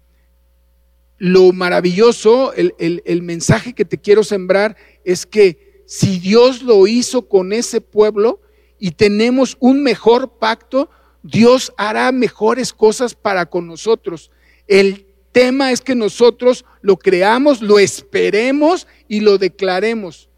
lo 1.20 1.54
maravilloso, 1.54 2.52
el, 2.52 2.74
el, 2.78 3.22
mensaje 3.22 3.72
que 3.72 3.86
te 3.86 3.98
quiero 3.98 4.26
sembrar 4.26 4.76
es 5.06 5.26
que 5.26 5.84
si 5.86 6.20
Dios 6.20 6.64
lo 6.64 6.86
hizo 6.86 7.30
con 7.30 7.54
ese 7.54 7.80
pueblo 7.80 8.42
y 8.78 8.92
tenemos 8.92 9.56
un 9.62 9.84
mejor 9.84 10.38
pacto, 10.38 10.90
Dios 11.24 11.72
hará 11.78 12.12
mejores 12.12 12.74
cosas 12.74 13.16
para 13.16 13.46
con 13.46 13.68
nosotros. 13.68 14.32
El 14.68 15.06
tema 15.32 15.72
es 15.72 15.82
que 15.82 15.96
nosotros 15.96 16.66
lo 16.82 16.98
creamos, 16.98 17.62
lo 17.62 17.80
esperemos 17.80 18.88
y 19.08 19.20
lo 19.20 19.38
declaremos. 19.38 20.30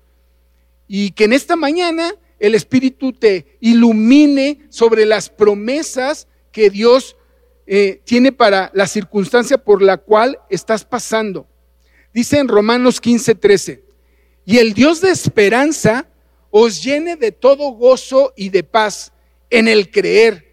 Y 0.88 1.12
que 1.12 1.26
en 1.26 1.34
esta 1.34 1.56
mañana 1.56 2.14
el 2.40 2.56
Espíritu 2.56 3.14
te 3.14 3.58
ilumine 3.60 4.68
sobre 4.70 5.06
las 5.06 5.30
promesas 5.30 6.28
que 6.52 6.70
Dios 6.70 7.16
eh, 7.66 8.02
tiene 8.06 8.32
para 8.32 8.72
la 8.74 8.88
circunstancia 8.88 9.58
por 9.58 9.82
la 9.82 9.98
cual 9.98 10.40
estás 10.50 10.86
pasando. 10.86 11.48
Dice 12.14 12.40
en 12.40 12.48
Romanos 12.48 13.02
15, 13.02 13.36
13, 13.36 13.84
y 14.46 14.58
el 14.58 14.74
Dios 14.74 15.02
de 15.02 15.12
esperanza 15.12 16.08
os 16.50 16.82
llene 16.84 17.18
de 17.18 17.32
todo 17.32 17.72
gozo 17.72 18.34
y 18.36 18.50
de 18.50 18.64
paz 18.64 19.12
en 19.50 19.68
el 19.68 19.92
creer, 19.92 20.48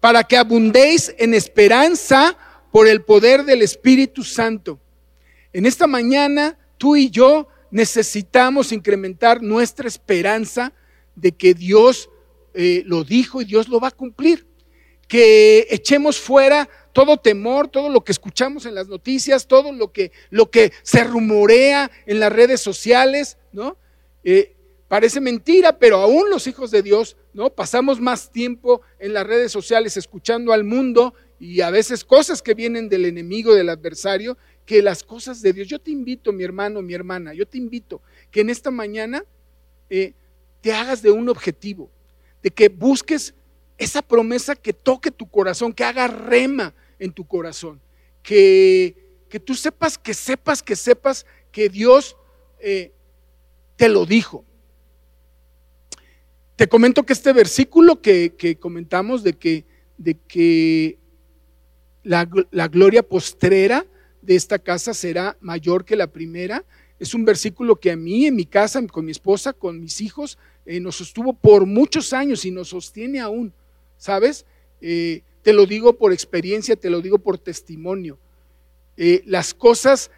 para 0.00 0.24
que 0.24 0.36
abundéis 0.36 1.14
en 1.18 1.34
esperanza 1.34 2.36
por 2.70 2.88
el 2.88 3.02
poder 3.02 3.44
del 3.44 3.62
Espíritu 3.62 4.22
Santo. 4.22 4.78
En 5.52 5.66
esta 5.66 5.86
mañana, 5.86 6.58
tú 6.78 6.96
y 6.96 7.10
yo 7.10 7.48
necesitamos 7.70 8.72
incrementar 8.72 9.42
nuestra 9.42 9.88
esperanza 9.88 10.72
de 11.14 11.32
que 11.32 11.54
Dios 11.54 12.10
eh, 12.54 12.82
lo 12.86 13.04
dijo 13.04 13.42
y 13.42 13.44
Dios 13.44 13.68
lo 13.68 13.80
va 13.80 13.88
a 13.88 13.92
cumplir. 13.92 14.46
Que 15.08 15.66
echemos 15.70 16.18
fuera 16.18 16.68
todo 16.92 17.16
temor, 17.16 17.68
todo 17.68 17.88
lo 17.88 18.04
que 18.04 18.12
escuchamos 18.12 18.66
en 18.66 18.74
las 18.74 18.88
noticias, 18.88 19.46
todo 19.46 19.72
lo 19.72 19.92
que, 19.92 20.12
lo 20.30 20.50
que 20.50 20.72
se 20.82 21.04
rumorea 21.04 21.90
en 22.06 22.20
las 22.20 22.32
redes 22.32 22.60
sociales, 22.60 23.36
¿no? 23.52 23.76
Eh, 24.22 24.54
parece 24.88 25.20
mentira, 25.20 25.78
pero 25.78 25.98
aún 25.98 26.30
los 26.30 26.46
hijos 26.46 26.70
de 26.70 26.82
Dios, 26.82 27.16
¿no? 27.32 27.50
Pasamos 27.50 28.00
más 28.00 28.30
tiempo 28.30 28.82
en 28.98 29.12
las 29.12 29.26
redes 29.26 29.52
sociales 29.52 29.96
escuchando 29.96 30.52
al 30.52 30.64
mundo 30.64 31.14
y 31.40 31.62
a 31.62 31.70
veces 31.70 32.04
cosas 32.04 32.42
que 32.42 32.52
vienen 32.52 32.90
del 32.90 33.06
enemigo, 33.06 33.54
del 33.54 33.70
adversario, 33.70 34.36
que 34.66 34.82
las 34.82 35.02
cosas 35.02 35.40
de 35.40 35.54
Dios. 35.54 35.66
Yo 35.66 35.78
te 35.78 35.90
invito, 35.90 36.32
mi 36.32 36.44
hermano, 36.44 36.82
mi 36.82 36.92
hermana, 36.92 37.32
yo 37.32 37.48
te 37.48 37.56
invito 37.56 38.02
que 38.30 38.42
en 38.42 38.50
esta 38.50 38.70
mañana 38.70 39.24
eh, 39.88 40.12
te 40.60 40.72
hagas 40.72 41.00
de 41.00 41.10
un 41.10 41.30
objetivo, 41.30 41.90
de 42.42 42.50
que 42.50 42.68
busques 42.68 43.34
esa 43.78 44.02
promesa 44.02 44.54
que 44.54 44.74
toque 44.74 45.10
tu 45.10 45.28
corazón, 45.28 45.72
que 45.72 45.82
haga 45.82 46.06
rema 46.06 46.74
en 46.98 47.10
tu 47.10 47.26
corazón, 47.26 47.80
que, 48.22 48.94
que 49.30 49.40
tú 49.40 49.54
sepas, 49.54 49.96
que 49.96 50.12
sepas, 50.12 50.62
que 50.62 50.76
sepas 50.76 51.24
que 51.50 51.70
Dios 51.70 52.16
eh, 52.58 52.92
te 53.76 53.88
lo 53.88 54.04
dijo. 54.04 54.44
Te 56.56 56.68
comento 56.68 57.04
que 57.04 57.14
este 57.14 57.32
versículo 57.32 58.02
que, 58.02 58.58
comentamos 58.60 59.22
de 59.22 59.32
que, 59.32 59.64
de 59.96 60.18
que 60.18 60.99
la, 62.02 62.24
gloria 62.68 63.02
postrera 63.02 63.86
de 64.22 64.36
esta 64.36 64.58
casa 64.58 64.94
será 64.94 65.36
mayor 65.40 65.84
que 65.84 65.96
la 65.96 66.06
primera, 66.06 66.64
es 66.98 67.14
un 67.14 67.24
versículo 67.24 67.76
que 67.76 67.90
a 67.90 67.96
mí, 67.96 68.26
en 68.26 68.36
mi 68.36 68.44
casa, 68.44 68.86
con 68.86 69.06
mi 69.06 69.12
esposa, 69.12 69.52
con 69.52 69.80
mis 69.80 70.00
hijos, 70.00 70.38
eh, 70.66 70.80
nos 70.80 70.96
sostuvo 70.96 71.32
por 71.32 71.64
muchos 71.64 72.12
años 72.12 72.44
y 72.44 72.50
nos 72.50 72.68
sostiene 72.68 73.20
aún, 73.20 73.52
¿sabes? 73.96 74.44
Eh, 74.82 75.22
te 75.42 75.54
lo 75.54 75.64
digo 75.64 75.94
por 75.94 76.12
experiencia, 76.12 76.76
te 76.76 76.90
lo 76.90 77.00
digo 77.00 77.18
por 77.18 77.38
testimonio. 77.38 78.18
Eh, 78.96 79.22
las 79.24 79.54
cosas 79.54 80.10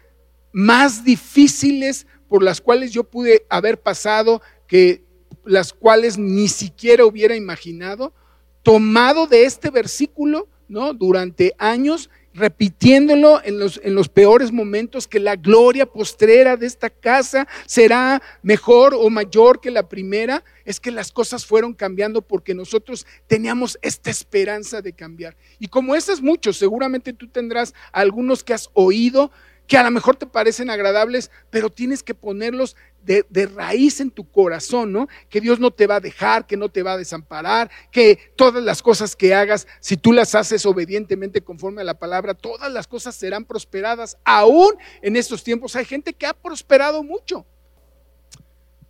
más 0.51 1.05
difíciles 1.05 2.05
por 2.27 2.43
las 2.43 2.59
cuales 2.59 2.91
yo 2.91 3.05
pude 3.05 3.45
haber 3.49 3.79
pasado, 3.79 4.41
que 4.67 5.03
las 5.45 5.71
cuales 5.71 6.17
ni 6.17 6.47
siquiera 6.47 7.05
hubiera 7.05 7.35
imaginado, 7.35 8.13
tomado 8.61 9.27
de 9.27 9.45
este 9.45 9.69
versículo, 9.69 10.47
Durante 10.93 11.53
años 11.59 12.09
repitiéndolo 12.33 13.41
en 13.43 13.59
los, 13.59 13.79
en 13.83 13.93
los 13.95 14.09
peores 14.09 14.51
momentos, 14.51 15.07
que 15.07 15.19
la 15.19 15.35
gloria 15.35 15.85
postrera 15.85 16.57
de 16.57 16.65
esta 16.65 16.89
casa 16.89 17.47
será 17.65 18.21
mejor 18.41 18.95
o 18.95 19.09
mayor 19.09 19.61
que 19.61 19.71
la 19.71 19.87
primera, 19.87 20.43
es 20.65 20.79
que 20.79 20.91
las 20.91 21.11
cosas 21.11 21.45
fueron 21.45 21.73
cambiando 21.73 22.21
porque 22.21 22.55
nosotros 22.55 23.05
teníamos 23.27 23.77
esta 23.81 24.09
esperanza 24.09 24.81
de 24.81 24.93
cambiar. 24.93 25.37
Y 25.59 25.67
como 25.67 25.95
esas 25.95 26.21
muchos, 26.21 26.57
seguramente 26.57 27.13
tú 27.13 27.27
tendrás 27.27 27.73
algunos 27.91 28.43
que 28.43 28.53
has 28.53 28.69
oído 28.73 29.31
que 29.67 29.77
a 29.77 29.83
lo 29.83 29.91
mejor 29.91 30.15
te 30.15 30.25
parecen 30.25 30.69
agradables, 30.69 31.31
pero 31.49 31.69
tienes 31.69 32.03
que 32.03 32.13
ponerlos 32.13 32.75
de, 33.03 33.25
raíz 33.53 33.99
en 33.99 34.11
tu 34.11 34.29
corazón, 34.29 34.91
¿no? 34.91 35.07
Que 35.29 35.41
Dios 35.41 35.59
no 35.59 35.71
te 35.71 35.87
va 35.87 35.95
a 35.95 35.99
dejar, 35.99 36.47
que 36.47 36.57
no 36.57 36.69
te 36.69 36.83
va 36.83 36.93
a 36.93 36.97
desamparar, 36.97 37.69
que 37.91 38.17
todas 38.35 38.63
las 38.63 38.81
cosas 38.81 39.15
que 39.15 39.33
hagas, 39.33 39.67
si 39.79 39.97
tú 39.97 40.13
las 40.13 40.35
haces 40.35 40.65
obedientemente 40.65 41.41
conforme 41.41 41.81
a 41.81 41.85
la 41.85 41.99
palabra, 41.99 42.33
todas 42.33 42.71
las 42.71 42.87
cosas 42.87 43.15
serán 43.15 43.45
prosperadas. 43.45 44.17
Aún 44.23 44.75
en 45.01 45.15
estos 45.15 45.43
tiempos 45.43 45.75
hay 45.75 45.85
gente 45.85 46.13
que 46.13 46.25
ha 46.25 46.33
prosperado 46.33 47.03
mucho. 47.03 47.45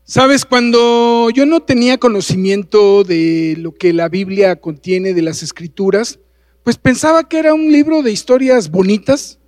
Sabes, 0.05 0.43
cuando 0.43 1.29
yo 1.29 1.45
no 1.45 1.61
tenía 1.61 1.97
conocimiento 1.97 3.03
de 3.05 3.55
lo 3.57 3.73
que 3.73 3.93
la 3.93 4.09
Biblia 4.09 4.57
contiene 4.57 5.13
de 5.13 5.21
las 5.21 5.43
escrituras, 5.43 6.19
pues 6.63 6.77
pensaba 6.77 7.27
que 7.29 7.39
era 7.39 7.53
un 7.53 7.71
libro 7.71 8.01
de 8.01 8.11
historias 8.11 8.69
bonitas, 8.69 9.39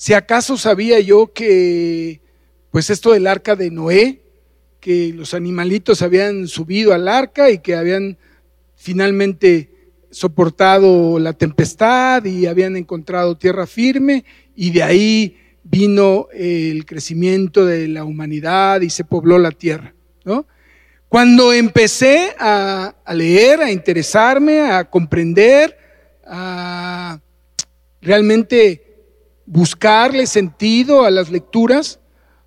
si 0.00 0.14
acaso 0.14 0.56
sabía 0.56 0.98
yo 1.00 1.34
que, 1.34 2.22
pues 2.70 2.88
esto 2.88 3.12
del 3.12 3.26
arca 3.26 3.54
de 3.54 3.70
Noé, 3.70 4.22
que 4.80 5.12
los 5.12 5.34
animalitos 5.34 6.00
habían 6.00 6.48
subido 6.48 6.94
al 6.94 7.06
arca 7.06 7.50
y 7.50 7.58
que 7.58 7.74
habían 7.74 8.16
finalmente 8.76 9.68
soportado 10.10 11.18
la 11.18 11.34
tempestad 11.34 12.24
y 12.24 12.46
habían 12.46 12.76
encontrado 12.76 13.36
tierra 13.36 13.66
firme 13.66 14.24
y 14.56 14.70
de 14.70 14.82
ahí 14.82 15.36
vino 15.64 16.28
el 16.32 16.86
crecimiento 16.86 17.66
de 17.66 17.86
la 17.86 18.04
humanidad 18.04 18.80
y 18.80 18.88
se 18.88 19.04
pobló 19.04 19.38
la 19.38 19.50
tierra. 19.50 19.92
¿no? 20.24 20.46
Cuando 21.10 21.52
empecé 21.52 22.34
a, 22.38 22.94
a 23.04 23.14
leer, 23.14 23.60
a 23.60 23.70
interesarme, 23.70 24.62
a 24.62 24.88
comprender, 24.88 25.76
a 26.24 27.20
realmente 28.00 28.89
buscarle 29.50 30.28
sentido 30.28 31.04
a 31.04 31.10
las 31.10 31.28
lecturas, 31.28 31.98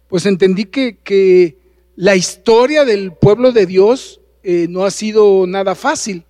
pues 0.07 0.25
entendí 0.25 0.65
que, 0.65 1.61
la 1.95 2.15
historia 2.15 2.85
del 2.85 3.13
pueblo 3.13 3.51
de 3.51 3.67
Dios 3.67 4.19
eh, 4.41 4.65
no 4.67 4.83
ha 4.83 4.89
sido 4.89 5.45
nada 5.45 5.75
fácil. 5.75 6.25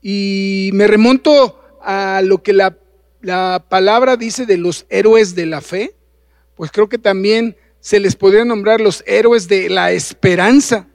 Y 0.00 0.70
me 0.74 0.86
remonto 0.86 1.60
a 1.82 2.20
lo 2.22 2.40
que 2.40 2.52
la, 2.52 2.78
la 3.20 3.66
palabra 3.68 4.16
dice 4.16 4.46
de 4.46 4.56
los 4.56 4.86
héroes 4.90 5.34
de 5.34 5.46
la 5.46 5.60
fe, 5.60 5.96
pues 6.54 6.70
creo 6.70 6.88
que 6.88 6.98
también 6.98 7.56
se 7.80 7.98
les 7.98 8.14
podría 8.14 8.44
nombrar 8.44 8.80
los 8.80 9.02
héroes 9.08 9.48
de 9.48 9.68
la 9.68 9.90
esperanza. 9.90 10.86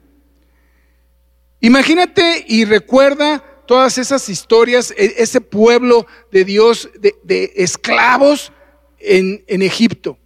Imagínate 1.60 2.46
y 2.48 2.64
recuerda 2.64 3.44
todas 3.66 3.98
esas 3.98 4.28
historias, 4.28 4.92
e, 4.96 5.14
ese 5.18 5.40
pueblo 5.40 6.06
de 6.30 6.44
Dios 6.44 6.90
de, 6.98 7.52
esclavos 7.56 8.52
en, 8.98 9.44
en, 9.46 9.62
Egipto. 9.62 10.18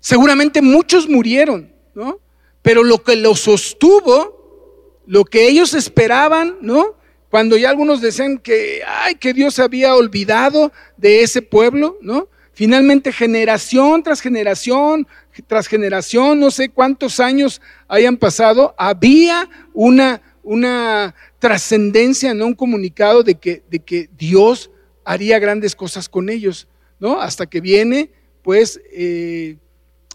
Seguramente 0.00 0.62
muchos 0.62 1.08
murieron, 1.08 1.72
¿no? 1.94 2.20
Pero 2.62 2.84
lo 2.84 3.02
que 3.02 3.16
los 3.16 3.40
sostuvo, 3.40 5.00
lo 5.06 5.24
que 5.24 5.48
ellos 5.48 5.74
esperaban, 5.74 6.56
¿no? 6.60 6.96
Cuando 7.30 7.56
ya 7.56 7.70
algunos 7.70 8.00
decían 8.00 8.38
que, 8.38 8.82
ay, 8.86 9.14
que 9.14 9.32
Dios 9.32 9.58
había 9.58 9.94
olvidado 9.94 10.72
de 10.96 11.22
ese 11.22 11.40
pueblo, 11.42 11.98
¿no? 12.00 12.28
Finalmente, 12.52 13.12
generación 13.12 14.02
tras 14.02 14.20
generación, 14.20 15.08
tras 15.46 15.66
generación, 15.66 16.38
no 16.38 16.50
sé 16.50 16.68
cuántos 16.68 17.18
años 17.18 17.62
hayan 17.88 18.18
pasado, 18.18 18.74
había 18.76 19.48
una, 19.72 20.20
una 20.42 21.14
trascendencia, 21.38 22.34
no 22.34 22.46
un 22.46 22.54
comunicado 22.54 23.22
de 23.22 23.36
que, 23.36 23.62
de 23.70 23.78
que 23.78 24.08
Dios 24.16 24.70
haría 25.04 25.38
grandes 25.38 25.74
cosas 25.74 26.08
con 26.08 26.28
ellos, 26.28 26.68
¿no? 26.98 27.20
Hasta 27.20 27.46
que 27.46 27.60
viene, 27.60 28.10
pues, 28.42 28.80
eh, 28.92 29.56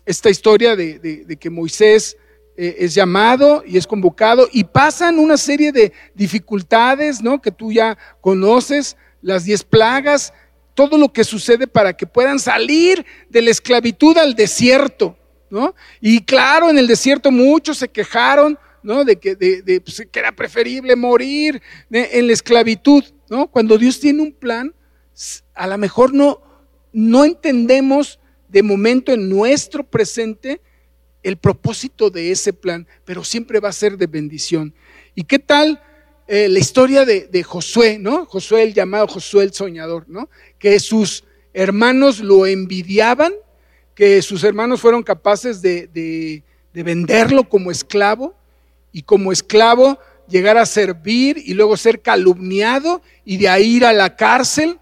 esta 0.06 0.30
historia 0.30 0.76
de, 0.76 1.38
que 1.40 1.50
Moisés 1.50 2.18
eh, 2.56 2.78
es 2.80 2.96
llamado 2.96 3.64
y 3.66 3.78
es 3.78 3.86
convocado 3.86 4.48
y 4.52 4.64
pasan 4.64 5.20
una 5.20 5.38
serie 5.38 5.72
de 5.72 5.92
dificultades, 6.16 7.22
¿no? 7.22 7.42
Que 7.42 7.52
tú 7.52 7.72
ya 7.72 7.98
conoces, 8.22 8.96
las 9.22 9.44
diez 9.44 9.64
plagas, 9.64 10.34
todo 10.74 10.98
lo 10.98 11.12
que 11.12 11.24
sucede 11.24 11.68
para 11.68 11.94
que 11.94 12.08
puedan 12.08 12.40
salir 12.40 13.06
de 13.30 13.42
la 13.42 13.50
esclavitud 13.50 14.18
al 14.18 14.36
desierto, 14.36 15.18
¿no? 15.50 15.76
Y 16.00 16.22
claro, 16.22 16.70
en 16.70 16.78
el 16.78 16.88
desierto 16.88 17.32
muchos 17.32 17.80
se 17.80 17.90
quejaron, 17.90 18.58
De 18.88 19.82
pues, 19.84 20.08
que 20.10 20.20
era 20.20 20.32
preferible 20.32 20.96
morir 20.96 21.62
en 21.90 22.28
la 22.28 22.34
esclavitud. 22.34 23.04
Cuando 23.52 23.78
Dios 23.78 24.00
tiene 24.00 24.22
un 24.22 24.32
plan, 24.32 24.74
a 25.54 25.68
lo 25.68 25.78
mejor 25.78 26.14
no, 26.14 27.26
entendemos 27.26 28.18
de 28.48 28.64
momento 28.64 29.12
en 29.12 29.28
nuestro 29.28 29.84
presente 29.84 30.62
el 31.22 31.36
propósito 31.36 32.10
de 32.10 32.32
ese 32.32 32.54
plan, 32.54 32.88
pero 33.04 33.26
siempre 33.26 33.60
va 33.60 33.68
a 33.70 33.74
ser 33.74 33.98
de 33.98 34.08
bendición. 34.08 34.74
¿Y 35.16 35.24
qué 35.24 35.40
tal 35.40 35.82
eh, 36.30 36.48
la 36.48 36.60
historia 36.60 37.04
de, 37.04 37.44
Josué. 37.44 38.02
Josué, 38.28 38.64
el 38.64 38.74
llamado 38.74 39.08
Josué 39.08 39.44
el 39.44 39.54
soñador. 39.54 40.06
Que 40.58 40.80
sus 40.80 41.26
hermanos 41.54 42.22
lo 42.22 42.46
envidiaban, 42.46 43.34
que 43.94 44.22
sus 44.22 44.46
hermanos 44.46 44.80
fueron 44.80 45.04
capaces 45.04 45.62
de 45.62 46.42
venderlo 46.72 47.50
como 47.50 47.70
esclavo, 47.70 48.34
y 48.98 49.04
como 49.04 49.32
esclavo 49.32 50.00
llegar 50.28 50.58
a 50.58 50.66
servir 50.66 51.38
y 51.46 51.54
luego 51.54 51.78
ser 51.78 52.02
calumniado 52.02 53.04
y 53.24 53.38
de 53.38 53.48
ahí 53.48 53.76
ir 53.76 53.86
a 53.86 53.94
la 53.94 54.16
cárcel 54.16 54.80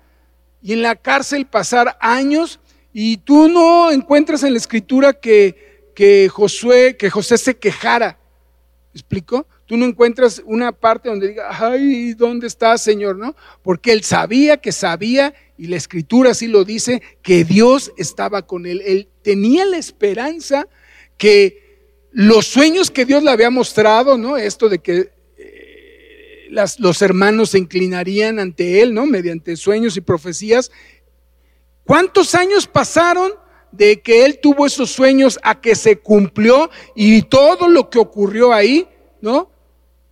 y 0.61 0.71
en 0.71 0.81
la 0.81 0.95
cárcel 0.95 1.47
pasar 1.47 1.97
años 1.99 2.61
y 2.93 3.17
tú 3.17 3.49
no 3.49 3.91
encuentras 3.91 4.43
en 4.43 4.53
la 4.53 4.57
escritura 4.57 5.11
que, 5.11 5.91
que 5.93 6.29
Josué, 6.29 6.95
que 6.95 7.09
José 7.09 7.37
se 7.37 7.57
quejara. 7.57 8.17
¿Me 8.93 8.99
explico? 9.01 9.49
Tú 9.65 9.75
no 9.75 9.83
encuentras 9.83 10.41
una 10.45 10.71
parte 10.71 11.09
donde 11.09 11.27
diga, 11.27 11.49
ay, 11.49 12.13
¿dónde 12.13 12.47
está, 12.47 12.77
Señor? 12.77 13.17
¿No? 13.17 13.35
Porque 13.63 13.91
él 13.91 14.01
sabía 14.01 14.55
que 14.55 14.71
sabía, 14.71 15.33
y 15.57 15.67
la 15.67 15.75
escritura 15.75 16.31
así 16.31 16.47
lo 16.47 16.63
dice, 16.63 17.01
que 17.21 17.43
Dios 17.43 17.91
estaba 17.97 18.47
con 18.47 18.65
él. 18.65 18.81
Él 18.85 19.09
tenía 19.23 19.65
la 19.65 19.75
esperanza 19.75 20.69
que 21.17 21.64
los 22.15 22.47
sueños 22.47 22.89
que 22.91 23.03
Dios 23.03 23.23
le 23.23 23.29
había 23.29 23.49
mostrado, 23.49 24.17
¿no? 24.17 24.37
Esto 24.37 24.69
de 24.69 24.79
que 24.79 25.11
eh, 25.37 26.47
los 26.49 27.01
hermanos 27.01 27.49
se 27.49 27.57
inclinarían 27.57 28.39
ante 28.39 28.81
él, 28.81 28.93
¿no? 28.93 29.05
Mediante 29.05 29.57
sueños 29.57 29.97
y 29.97 30.01
profecías. 30.01 30.71
¿Cuántos 31.83 32.33
años 32.33 32.67
pasaron 32.67 33.33
de 33.73 34.01
que 34.01 34.23
él 34.23 34.39
tuvo 34.41 34.65
esos 34.65 34.91
sueños 34.91 35.37
a 35.43 35.59
que 35.59 35.75
se 35.75 35.99
cumplió 35.99 36.69
y 36.95 37.23
todo 37.23 37.67
lo 37.67 37.89
que 37.89 37.99
ocurrió 37.99 38.53
ahí, 38.53 38.87
¿no? 39.19 39.51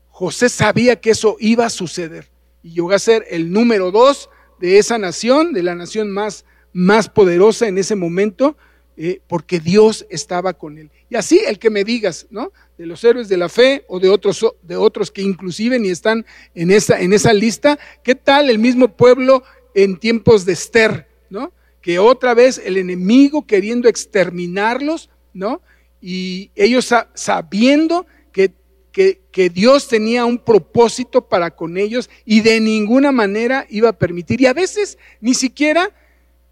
José 0.09 0.49
sabía 0.49 0.99
que 0.99 1.11
eso 1.11 1.37
iba 1.39 1.67
a 1.67 1.69
suceder 1.69 2.29
y 2.61 2.73
llegó 2.73 2.91
a 2.91 2.99
ser 2.99 3.25
el 3.29 3.49
número 3.49 3.91
dos 3.91 4.29
de 4.59 4.77
esa 4.77 4.97
nación, 4.97 5.53
de 5.53 5.63
la 5.63 5.73
nación 5.73 6.11
más, 6.11 6.43
más 6.73 7.07
poderosa 7.07 7.65
en 7.69 7.77
ese 7.77 7.95
momento, 7.95 8.57
eh, 8.95 9.21
porque 9.27 9.59
Dios 9.59 10.05
estaba 10.09 10.53
con 10.53 10.77
él. 10.77 10.91
Y 11.09 11.15
así 11.15 11.41
el 11.45 11.59
que 11.59 11.69
me 11.69 11.83
digas, 11.83 12.27
¿no? 12.29 12.51
De 12.77 12.85
los 12.85 13.03
héroes 13.03 13.27
de 13.29 13.37
la 13.37 13.49
fe 13.49 13.85
o 13.87 13.99
de 13.99 14.09
otros, 14.09 14.45
de 14.61 14.75
otros 14.75 15.11
que 15.11 15.21
inclusive 15.21 15.79
ni 15.79 15.89
están 15.89 16.25
en 16.55 16.71
esa, 16.71 16.99
en 16.99 17.13
esa 17.13 17.33
lista, 17.33 17.79
¿qué 18.03 18.15
tal 18.15 18.49
el 18.49 18.59
mismo 18.59 18.95
pueblo 18.95 19.43
en 19.73 19.97
tiempos 19.97 20.45
de 20.45 20.53
Esther, 20.53 21.07
¿no? 21.29 21.51
Que 21.81 21.99
otra 21.99 22.33
vez 22.33 22.61
el 22.63 22.77
enemigo 22.77 23.45
queriendo 23.45 23.89
exterminarlos, 23.89 25.09
¿no? 25.33 25.61
Y 26.01 26.51
ellos 26.55 26.93
sabiendo 27.13 28.05
que 28.31 28.53
que, 28.93 29.49
Dios 29.51 29.87
tenía 29.87 30.23
un 30.23 30.37
propósito 30.37 31.27
para 31.27 31.51
con 31.51 31.77
ellos 31.77 32.09
y 32.23 32.41
de 32.41 32.59
ninguna 32.59 33.11
manera 33.11 33.65
iba 33.69 33.89
a 33.89 33.97
permitir. 33.97 34.39
Y 34.41 34.45
a 34.45 34.53
veces 34.53 34.97
ni 35.19 35.33
siquiera 35.33 35.91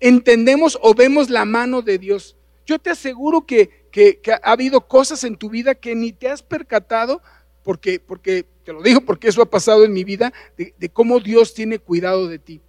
entendemos 0.02 0.78
o 0.82 0.94
vemos 0.94 1.30
la 1.30 1.46
mano 1.46 1.82
de 1.82 1.98
Dios. 1.98 2.36
Yo 2.66 2.80
te 2.80 2.90
aseguro 2.90 3.46
que, 3.46 3.70
ha 4.44 4.52
habido 4.52 4.88
cosas 4.88 5.24
en 5.24 5.38
tu 5.38 5.50
vida 5.50 5.76
que 5.76 5.96
ni 5.96 6.12
te 6.12 6.28
has 6.28 6.44
percatado, 6.44 7.22
porque, 7.64 8.00
porque 8.00 8.46
te 8.66 8.74
lo 8.74 8.82
digo 8.82 9.02
porque 9.02 9.30
eso 9.30 9.42
ha 9.42 9.50
pasado 9.50 9.86
en 9.86 9.94
mi 9.94 10.04
vida, 10.04 10.34
de 10.58 10.90
cómo 10.90 11.20
Dios 11.20 11.54
tiene 11.54 11.80
cuidado 11.80 12.28
de 12.28 12.40
ti. 12.40 12.62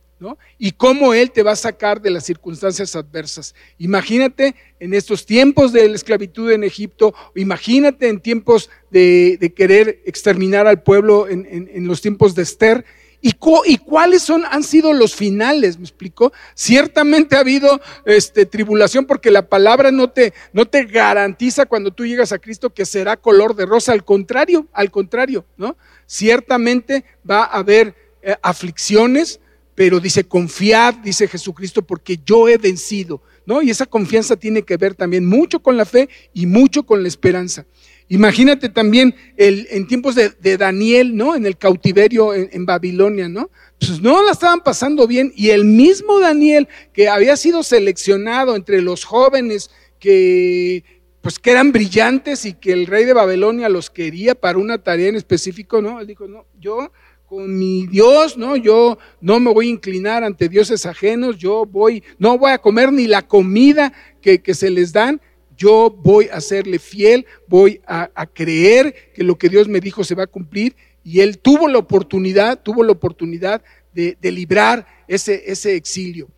Y 0.58 0.72
cómo 0.72 1.14
Él 1.14 1.30
te 1.30 1.42
va 1.42 1.52
a 1.52 1.56
sacar 1.56 2.00
de 2.00 2.10
las 2.10 2.24
circunstancias 2.24 2.94
adversas. 2.94 3.54
Imagínate 3.78 4.54
en 4.78 4.94
estos 4.94 5.26
tiempos 5.26 5.72
de 5.72 5.88
la 5.88 5.94
esclavitud 5.94 6.50
en 6.50 6.64
Egipto, 6.64 7.14
imagínate 7.34 8.08
en 8.08 8.20
tiempos 8.20 8.70
de, 8.90 9.52
querer 9.56 10.02
exterminar 10.06 10.66
al 10.66 10.82
pueblo 10.82 11.28
en, 11.28 11.86
los 11.86 12.00
tiempos 12.00 12.34
de 12.34 12.42
Esther. 12.42 12.84
¿Y, 13.24 13.36
¿Y, 13.66 13.78
cuáles 13.78 14.22
son, 14.22 14.44
han 14.50 14.64
sido 14.64 14.92
los 14.92 15.14
finales? 15.14 15.78
¿Me 15.78 15.84
explico? 15.84 16.32
Ciertamente 16.54 17.36
ha 17.36 17.40
habido 17.40 17.80
este, 18.04 18.46
tribulación 18.46 19.06
porque 19.06 19.30
la 19.30 19.48
palabra 19.48 19.92
no 19.92 20.10
te, 20.10 20.34
no 20.52 20.66
te 20.66 20.84
garantiza 20.84 21.66
cuando 21.66 21.92
tú 21.92 22.04
llegas 22.04 22.32
a 22.32 22.40
Cristo 22.40 22.74
que 22.74 22.84
será 22.84 23.16
color 23.16 23.54
de 23.54 23.64
rosa. 23.64 23.92
Al 23.92 24.04
contrario, 24.04 24.66
al 24.72 24.90
contrario, 24.90 25.46
¿no? 25.56 25.76
Ciertamente 26.04 27.04
va 27.28 27.44
a 27.44 27.58
haber 27.58 27.94
eh, 28.22 28.34
aflicciones, 28.42 29.38
pero 29.76 30.00
dice, 30.00 30.24
confiad, 30.24 30.94
dice 30.94 31.28
Jesucristo, 31.28 31.82
porque 31.82 32.18
yo 32.26 32.48
he 32.48 32.58
vencido, 32.58 33.22
¿no? 33.46 33.62
Y 33.62 33.70
esa 33.70 33.86
confianza 33.86 34.36
tiene 34.36 34.62
que 34.62 34.76
ver 34.76 34.94
también 34.94 35.26
mucho 35.26 35.60
con 35.60 35.76
la 35.76 35.84
fe 35.84 36.08
y 36.32 36.46
mucho 36.46 36.84
con 36.84 37.02
la 37.02 37.08
esperanza. 37.08 37.66
Imagínate 38.08 38.68
también 38.68 39.14
el, 39.36 39.66
en 39.70 39.86
tiempos 39.86 40.14
de, 40.14 40.56
Daniel, 40.58 41.16
¿no? 41.16 41.34
En 41.34 41.46
el 41.46 41.56
cautiverio 41.56 42.34
en, 42.34 42.66
Babilonia, 42.66 43.28
¿no? 43.28 43.50
Pues 43.78 44.02
no 44.02 44.22
la 44.22 44.32
estaban 44.32 44.60
pasando 44.60 45.06
bien 45.06 45.32
y 45.34 45.50
el 45.50 45.64
mismo 45.64 46.20
Daniel 46.20 46.68
que 46.92 47.08
había 47.08 47.36
sido 47.36 47.62
seleccionado 47.62 48.54
entre 48.54 48.82
los 48.82 49.04
jóvenes 49.04 49.70
que 49.98 50.84
pues 51.22 51.38
que 51.38 51.52
eran 51.52 51.72
brillantes 51.72 52.44
y 52.44 52.52
que 52.52 52.72
el 52.72 52.86
rey 52.86 53.04
de 53.04 53.12
Babilonia 53.12 53.68
los 53.68 53.88
quería 53.88 54.34
para 54.34 54.58
una 54.58 54.78
tarea 54.82 55.08
en 55.08 55.14
específico, 55.16 55.80
¿no? 55.80 56.00
Él 56.00 56.06
dijo, 56.08 56.26
no, 56.26 56.46
yo 56.60 56.92
con 57.32 57.58
mi 57.58 57.86
Dios, 57.86 58.36
¿no? 58.36 58.56
Yo 58.56 58.98
no 59.22 59.40
me 59.40 59.50
voy 59.54 59.68
a 59.68 59.70
inclinar 59.70 60.22
ante 60.22 60.50
dioses 60.50 60.84
ajenos, 60.84 61.38
yo 61.38 61.64
voy, 61.64 62.04
no 62.18 62.36
voy 62.36 62.50
a 62.50 62.58
comer 62.58 62.92
ni 62.92 63.06
la 63.06 63.26
comida 63.26 63.90
que, 64.20 64.42
se 64.52 64.68
les 64.68 64.92
dan, 64.92 65.18
yo 65.56 65.88
voy 65.88 66.28
a 66.30 66.42
serle 66.42 66.78
fiel, 66.78 67.24
voy 67.48 67.80
a, 67.86 68.26
creer 68.34 69.12
que 69.14 69.24
lo 69.24 69.38
que 69.38 69.48
Dios 69.48 69.66
me 69.66 69.80
dijo 69.80 70.04
se 70.04 70.14
va 70.14 70.24
a 70.24 70.26
cumplir. 70.26 70.76
Y 71.02 71.20
él 71.20 71.38
tuvo 71.38 71.68
la 71.68 71.78
oportunidad, 71.78 72.60
tuvo 72.62 72.84
la 72.84 72.92
oportunidad 72.92 73.62
de, 73.94 74.14
librar 74.20 74.86
ese, 75.08 75.42
ese 75.46 75.74
exilio. 75.74 76.28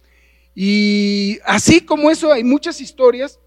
Y 0.55 1.41
así 1.45 1.81
como 1.81 2.09
eso, 2.09 2.33
hay 2.33 2.45
muchas 2.45 2.81
historias 2.81 3.41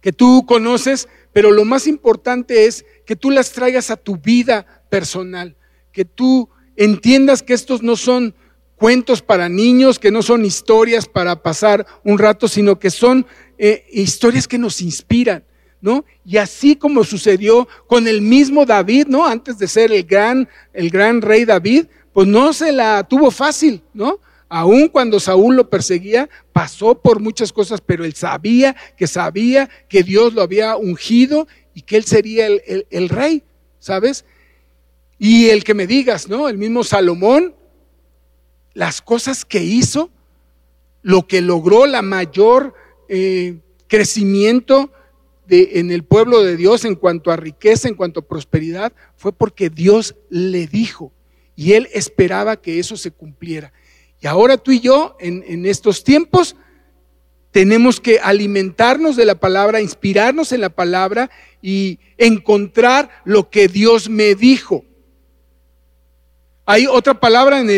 que 0.00 0.12
tú 0.12 0.46
conoces, 0.46 1.08
pero 1.32 1.50
lo 1.50 1.64
más 1.64 1.88
importante 1.88 2.66
es 2.66 2.86
que 3.04 3.16
tú 3.16 3.32
las 3.32 3.50
traigas 3.50 3.90
a 3.90 3.96
tu 3.96 4.16
vida 4.16 4.84
personal 4.88 5.56
que 5.94 6.04
tú 6.04 6.50
entiendas 6.76 7.42
que 7.42 7.54
estos 7.54 7.82
no 7.82 7.96
son 7.96 8.34
cuentos 8.76 9.22
para 9.22 9.48
niños, 9.48 10.00
que 10.00 10.10
no 10.10 10.22
son 10.22 10.44
historias 10.44 11.06
para 11.06 11.40
pasar 11.40 11.86
un 12.02 12.18
rato, 12.18 12.48
sino 12.48 12.80
que 12.80 12.90
son 12.90 13.26
eh, 13.56 13.86
historias 13.92 14.48
que 14.48 14.58
nos 14.58 14.82
inspiran, 14.82 15.44
¿no? 15.80 16.04
Y 16.26 16.38
así 16.38 16.74
como 16.74 17.04
sucedió 17.04 17.68
con 17.86 18.08
el 18.08 18.20
mismo 18.20 18.66
David, 18.66 19.06
¿no? 19.06 19.24
Antes 19.24 19.56
de 19.56 19.68
ser 19.68 19.92
el 19.92 20.02
gran, 20.02 20.48
el 20.72 20.90
gran 20.90 21.22
rey 21.22 21.44
David, 21.44 21.86
pues 22.12 22.26
no 22.26 22.52
se 22.52 22.72
la 22.72 23.04
tuvo 23.04 23.30
fácil, 23.30 23.80
¿no? 23.94 24.18
Aún 24.48 24.88
cuando 24.88 25.20
Saúl 25.20 25.54
lo 25.54 25.70
perseguía, 25.70 26.28
pasó 26.52 27.00
por 27.00 27.20
muchas 27.20 27.52
cosas, 27.52 27.80
pero 27.80 28.04
él 28.04 28.14
sabía 28.14 28.74
que 28.96 29.06
sabía 29.06 29.70
que 29.88 30.02
Dios 30.02 30.34
lo 30.34 30.42
había 30.42 30.76
ungido 30.76 31.46
y 31.72 31.82
que 31.82 31.96
él 31.96 32.04
sería 32.04 32.46
el, 32.46 32.86
el 32.90 33.08
rey, 33.08 33.44
¿sabes? 33.78 34.24
Y 35.18 35.48
el 35.48 35.64
que 35.64 35.74
me 35.74 35.86
digas, 35.86 36.28
¿no? 36.28 36.48
El 36.48 36.58
mismo 36.58 36.84
Salomón, 36.84 37.54
las 38.72 39.00
cosas 39.00 39.44
que 39.44 39.62
hizo, 39.62 40.10
lo 41.02 41.26
que 41.26 41.40
logró, 41.40 41.86
la 41.86 42.02
mayor 42.02 42.74
eh, 43.08 43.58
crecimiento 43.86 44.90
de, 45.46 45.72
en 45.74 45.90
el 45.90 46.02
pueblo 46.02 46.42
de 46.42 46.56
Dios 46.56 46.84
en 46.84 46.94
cuanto 46.94 47.30
a 47.30 47.36
riqueza, 47.36 47.88
en 47.88 47.94
cuanto 47.94 48.20
a 48.20 48.26
prosperidad, 48.26 48.92
fue 49.16 49.32
porque 49.32 49.70
Dios 49.70 50.16
le 50.30 50.66
dijo 50.66 51.12
y 51.56 51.74
él 51.74 51.88
esperaba 51.92 52.60
que 52.60 52.78
eso 52.78 52.96
se 52.96 53.10
cumpliera. 53.10 53.72
Y 54.20 54.26
ahora 54.26 54.56
tú 54.56 54.72
y 54.72 54.80
yo, 54.80 55.16
en, 55.20 55.44
en 55.46 55.66
estos 55.66 56.02
tiempos, 56.02 56.56
tenemos 57.50 58.00
que 58.00 58.18
alimentarnos 58.18 59.14
de 59.14 59.26
la 59.26 59.36
palabra, 59.36 59.80
inspirarnos 59.80 60.50
en 60.50 60.60
la 60.60 60.70
palabra 60.70 61.30
y 61.62 62.00
encontrar 62.18 63.10
lo 63.24 63.50
que 63.50 63.68
Dios 63.68 64.08
me 64.08 64.34
dijo. 64.34 64.84
Hay 66.66 66.86
otra 66.86 67.12
palabra 67.20 67.60
en 67.60 67.68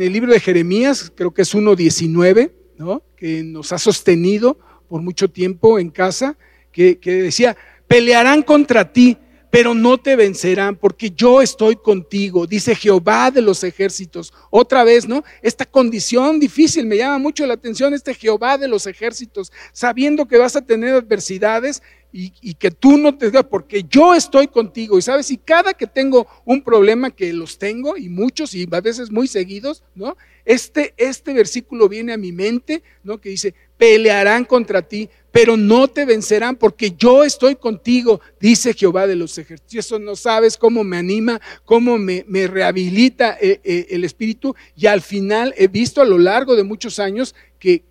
el, 0.00 0.12
libro 0.12 0.32
de 0.32 0.40
Jeremías, 0.40 1.12
creo 1.14 1.30
que 1.30 1.42
es 1.42 1.54
1.19, 1.54 2.50
¿no? 2.78 3.02
que 3.14 3.42
nos 3.42 3.70
ha 3.72 3.78
sostenido 3.78 4.58
por 4.88 5.02
mucho 5.02 5.28
tiempo 5.28 5.78
en 5.78 5.90
casa, 5.90 6.38
que, 6.72 6.98
que 6.98 7.22
decía, 7.22 7.54
pelearán 7.86 8.42
contra 8.42 8.90
ti, 8.90 9.18
pero 9.50 9.74
no 9.74 9.98
te 9.98 10.16
vencerán, 10.16 10.76
porque 10.76 11.10
yo 11.10 11.42
estoy 11.42 11.76
contigo, 11.76 12.46
dice 12.46 12.74
Jehová 12.74 13.30
de 13.30 13.42
los 13.42 13.62
ejércitos. 13.62 14.32
Otra 14.48 14.84
vez, 14.84 15.06
¿no? 15.06 15.22
Esta 15.42 15.66
condición 15.66 16.40
difícil 16.40 16.86
me 16.86 16.96
llama 16.96 17.18
mucho 17.18 17.44
la 17.44 17.54
atención, 17.54 17.92
este 17.92 18.14
Jehová 18.14 18.56
de 18.56 18.68
los 18.68 18.86
ejércitos, 18.86 19.52
sabiendo 19.72 20.26
que 20.26 20.38
vas 20.38 20.56
a 20.56 20.64
tener 20.64 20.94
adversidades, 20.94 21.82
y, 22.12 22.54
que 22.54 22.70
tú 22.70 22.96
no 22.96 23.16
te 23.16 23.26
digas, 23.26 23.46
porque 23.48 23.84
yo 23.88 24.14
estoy 24.14 24.48
contigo. 24.48 24.98
Y 24.98 25.02
sabes, 25.02 25.30
y 25.30 25.36
cada 25.36 25.74
que 25.74 25.86
tengo 25.86 26.26
un 26.44 26.62
problema, 26.62 27.10
que 27.10 27.32
los 27.32 27.58
tengo, 27.58 27.96
y 27.96 28.08
muchos, 28.08 28.54
y 28.54 28.68
a 28.70 28.80
veces 28.80 29.10
muy 29.10 29.28
seguidos, 29.28 29.82
¿no? 29.94 30.16
Este, 30.44 30.94
este 30.96 31.32
versículo 31.32 31.88
viene 31.88 32.12
a 32.12 32.16
mi 32.16 32.32
mente, 32.32 32.82
¿no? 33.04 33.20
Que 33.20 33.30
dice, 33.30 33.54
pelearán 33.76 34.44
contra 34.44 34.82
ti, 34.82 35.08
pero 35.30 35.56
no 35.56 35.88
te 35.88 36.04
vencerán, 36.04 36.56
porque 36.56 36.92
yo 36.98 37.22
estoy 37.22 37.54
contigo, 37.56 38.20
dice 38.40 38.74
Jehová 38.74 39.06
de 39.06 39.16
los 39.16 39.38
ejércitos. 39.38 39.74
Eso 39.74 39.98
no 39.98 40.16
sabes 40.16 40.56
cómo 40.56 40.82
me 40.82 40.96
anima, 40.96 41.40
cómo 41.64 41.98
me, 41.98 42.24
rehabilita 42.48 43.38
eh, 43.40 43.60
eh, 43.62 43.86
el 43.90 44.04
espíritu, 44.04 44.56
y 44.74 44.86
al 44.86 45.00
final 45.00 45.54
he 45.56 45.68
visto 45.68 46.02
a 46.02 46.06
lo 46.06 46.18
largo 46.18 46.56
de 46.56 46.64
muchos 46.64 46.98
años 46.98 47.34
que 47.58 47.84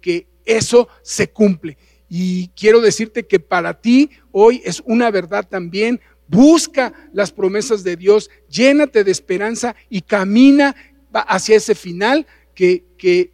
eso 0.49 0.89
se 1.03 1.29
cumple. 1.29 1.77
Y 2.09 2.47
quiero 2.49 2.81
decirte 2.81 3.27
que 3.27 3.39
para 3.39 3.79
ti 3.79 4.09
hoy 4.31 4.61
es 4.65 4.81
una 4.85 5.11
verdad 5.11 5.47
también. 5.47 6.01
Busca 6.27 6.93
las 7.13 7.31
promesas 7.31 7.83
de 7.83 7.95
Dios, 7.95 8.29
llénate 8.49 9.03
de 9.03 9.11
esperanza 9.11 9.75
y 9.89 10.01
camina 10.01 10.75
hacia 11.13 11.57
ese 11.57 11.75
final 11.75 12.25
que, 12.53 13.33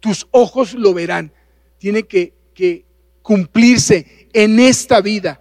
tus 0.00 0.28
ojos 0.30 0.74
lo 0.74 0.94
verán. 0.94 1.32
Tiene 1.78 2.04
que, 2.04 2.34
que 2.54 2.84
cumplirse 3.22 4.28
en 4.32 4.60
esta 4.60 5.00
vida. 5.00 5.40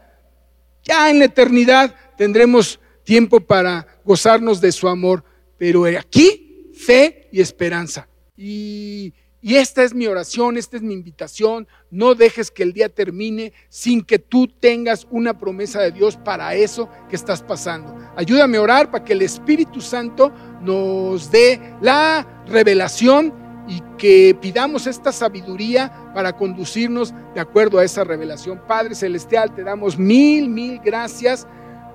Ya 0.83 1.09
en 1.11 1.19
la 1.19 1.25
eternidad 1.25 1.93
tendremos 2.17 2.79
tiempo 3.03 3.41
para 3.41 3.86
gozarnos 4.03 4.61
de 4.61 4.71
su 4.71 4.88
amor, 4.88 5.23
pero 5.57 5.86
aquí 5.86 6.71
fe 6.73 7.27
y 7.31 7.41
esperanza. 7.41 8.07
Y, 8.38 9.13
y, 9.45 9.57
esta 9.57 9.83
es 9.83 9.93
mi 9.93 10.07
oración, 10.07 10.57
esta 10.57 10.77
es 10.77 10.81
mi 10.81 10.95
invitación. 10.95 11.67
No 11.91 12.15
dejes 12.15 12.49
que 12.49 12.63
el 12.63 12.73
día 12.73 12.89
termine 12.89 13.53
sin 13.69 14.03
que 14.03 14.17
tú 14.17 14.47
tengas 14.47 15.05
una 15.11 15.37
promesa 15.37 15.81
de 15.81 15.91
Dios 15.91 16.17
para 16.17 16.55
eso 16.55 16.89
que 17.07 17.15
estás 17.15 17.43
pasando. 17.43 17.95
Ayúdame 18.15 18.57
a 18.57 18.61
orar 18.61 18.89
para 18.89 19.03
que 19.03 19.13
el 19.13 19.21
Espíritu 19.21 19.81
Santo 19.81 20.31
nos 20.61 21.29
dé 21.29 21.61
la 21.79 22.43
revelación 22.47 23.31
y 23.67 23.81
que 23.99 24.35
pidamos 24.41 24.87
esta 24.87 25.11
sabiduría 25.11 26.11
para 26.15 26.35
conducirnos 26.35 27.13
de 27.35 27.39
acuerdo 27.39 27.77
a 27.77 27.83
esa 27.83 28.03
revelación. 28.03 28.61
Padre 28.67 28.95
Celestial, 28.95 29.53
te 29.53 29.63
damos 29.63 29.95
mil, 29.95 30.49
mil 30.49 30.79
gracias 30.83 31.45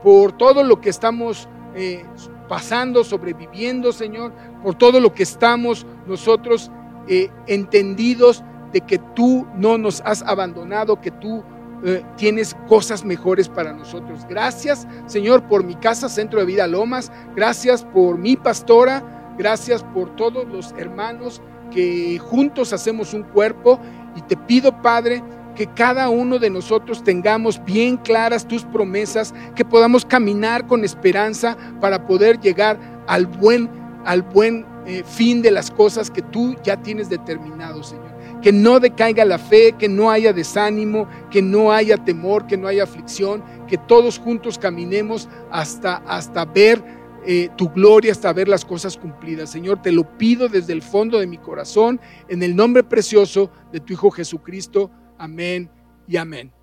por 0.05 0.36
todo 0.38 0.62
lo 0.62 0.80
que 0.80 0.90
estamos 0.90 1.48
eh, 1.74 2.05
pasando, 2.48 3.03
sobreviviendo, 3.03 3.92
Señor, 3.92 4.32
por 4.62 4.76
todo 4.76 5.01
lo 5.01 5.12
que 5.14 5.22
estamos 5.24 5.84
nosotros 6.07 6.70
eh, 7.09 7.30
entendidos 7.46 8.44
de 8.72 8.80
que 8.80 8.98
tú 9.14 9.46
no 9.55 9.78
nos 9.78 10.01
has 10.03 10.22
abandonado, 10.22 11.01
que 11.01 11.11
tú 11.11 11.42
eh, 11.82 12.05
tienes 12.16 12.55
cosas 12.68 13.05
mejores 13.05 13.48
para 13.48 13.72
nosotros. 13.72 14.26
Gracias, 14.28 14.86
Señor, 15.07 15.42
por 15.44 15.64
mi 15.64 15.74
casa, 15.76 16.09
Centro 16.09 16.40
de 16.40 16.46
Vida 16.46 16.66
Lomas. 16.66 17.11
Gracias 17.34 17.84
por 17.84 18.18
mi 18.18 18.36
pastora. 18.36 19.34
Gracias 19.38 19.82
por 19.94 20.14
todos 20.16 20.46
los 20.46 20.72
hermanos 20.76 21.40
que 21.70 22.18
juntos 22.18 22.72
hacemos 22.72 23.14
un 23.14 23.22
cuerpo. 23.22 23.80
Y 24.14 24.22
te 24.22 24.36
pido, 24.36 24.82
Padre, 24.82 25.22
que 25.55 25.66
cada 25.66 26.11
uno 26.11 26.38
de 26.38 26.51
nosotros 26.51 27.03
tengamos 27.03 27.62
bien 27.64 27.96
claras 27.96 28.46
tus 28.46 28.64
promesas, 28.64 29.34
que 29.55 29.64
podamos 29.64 30.05
caminar 30.05 30.66
con 30.66 30.84
esperanza 30.84 31.57
para 31.80 32.07
poder 32.07 32.40
llegar 32.40 32.78
al 33.07 33.26
buen, 33.26 33.70
al 34.05 34.22
buen 34.22 34.66
eh, 34.91 35.05
fin 35.05 35.41
de 35.41 35.53
las 35.53 35.70
cosas 35.70 36.11
que 36.11 36.20
tú 36.20 36.57
ya 36.64 36.76
tienes 36.82 37.09
determinado, 37.09 37.84
Señor. 37.84 38.11
Que 38.43 38.51
no 38.51 38.80
decaiga 38.80 39.24
la 39.24 39.38
fe, 39.38 39.72
que 39.78 39.88
no 39.88 40.11
haya 40.11 40.32
desánimo, 40.32 41.07
que 41.30 41.43
no 41.43 41.70
haya 41.70 41.97
temor, 41.97 42.49
que 42.49 42.57
no 42.57 42.66
haya 42.66 42.82
aflicción, 42.82 43.45
que 43.68 43.78
todos 43.78 44.18
juntos 44.18 44.59
caminemos 44.59 45.28
hasta, 45.53 45.99
hasta 45.99 46.45
ver 46.45 46.82
eh, 47.24 47.51
tu 47.57 47.68
gloria, 47.68 48.11
hasta 48.11 48.32
ver 48.32 48.49
las 48.49 48.64
cosas 48.64 48.97
cumplidas. 48.97 49.51
Señor, 49.51 49.80
te 49.80 49.93
lo 49.93 50.18
pido 50.18 50.49
desde 50.49 50.72
el 50.72 50.82
fondo 50.82 51.20
de 51.20 51.28
mi 51.28 51.38
corazón, 51.38 52.01
en 52.28 52.43
el 52.43 52.57
nombre 52.57 52.82
precioso 52.82 53.53
de 53.72 53.78
tu 53.78 53.93
Hijo 53.93 54.11
Jesucristo. 54.11 54.91
Amén 55.18 55.70
y 56.09 56.16
amén. 56.16 56.60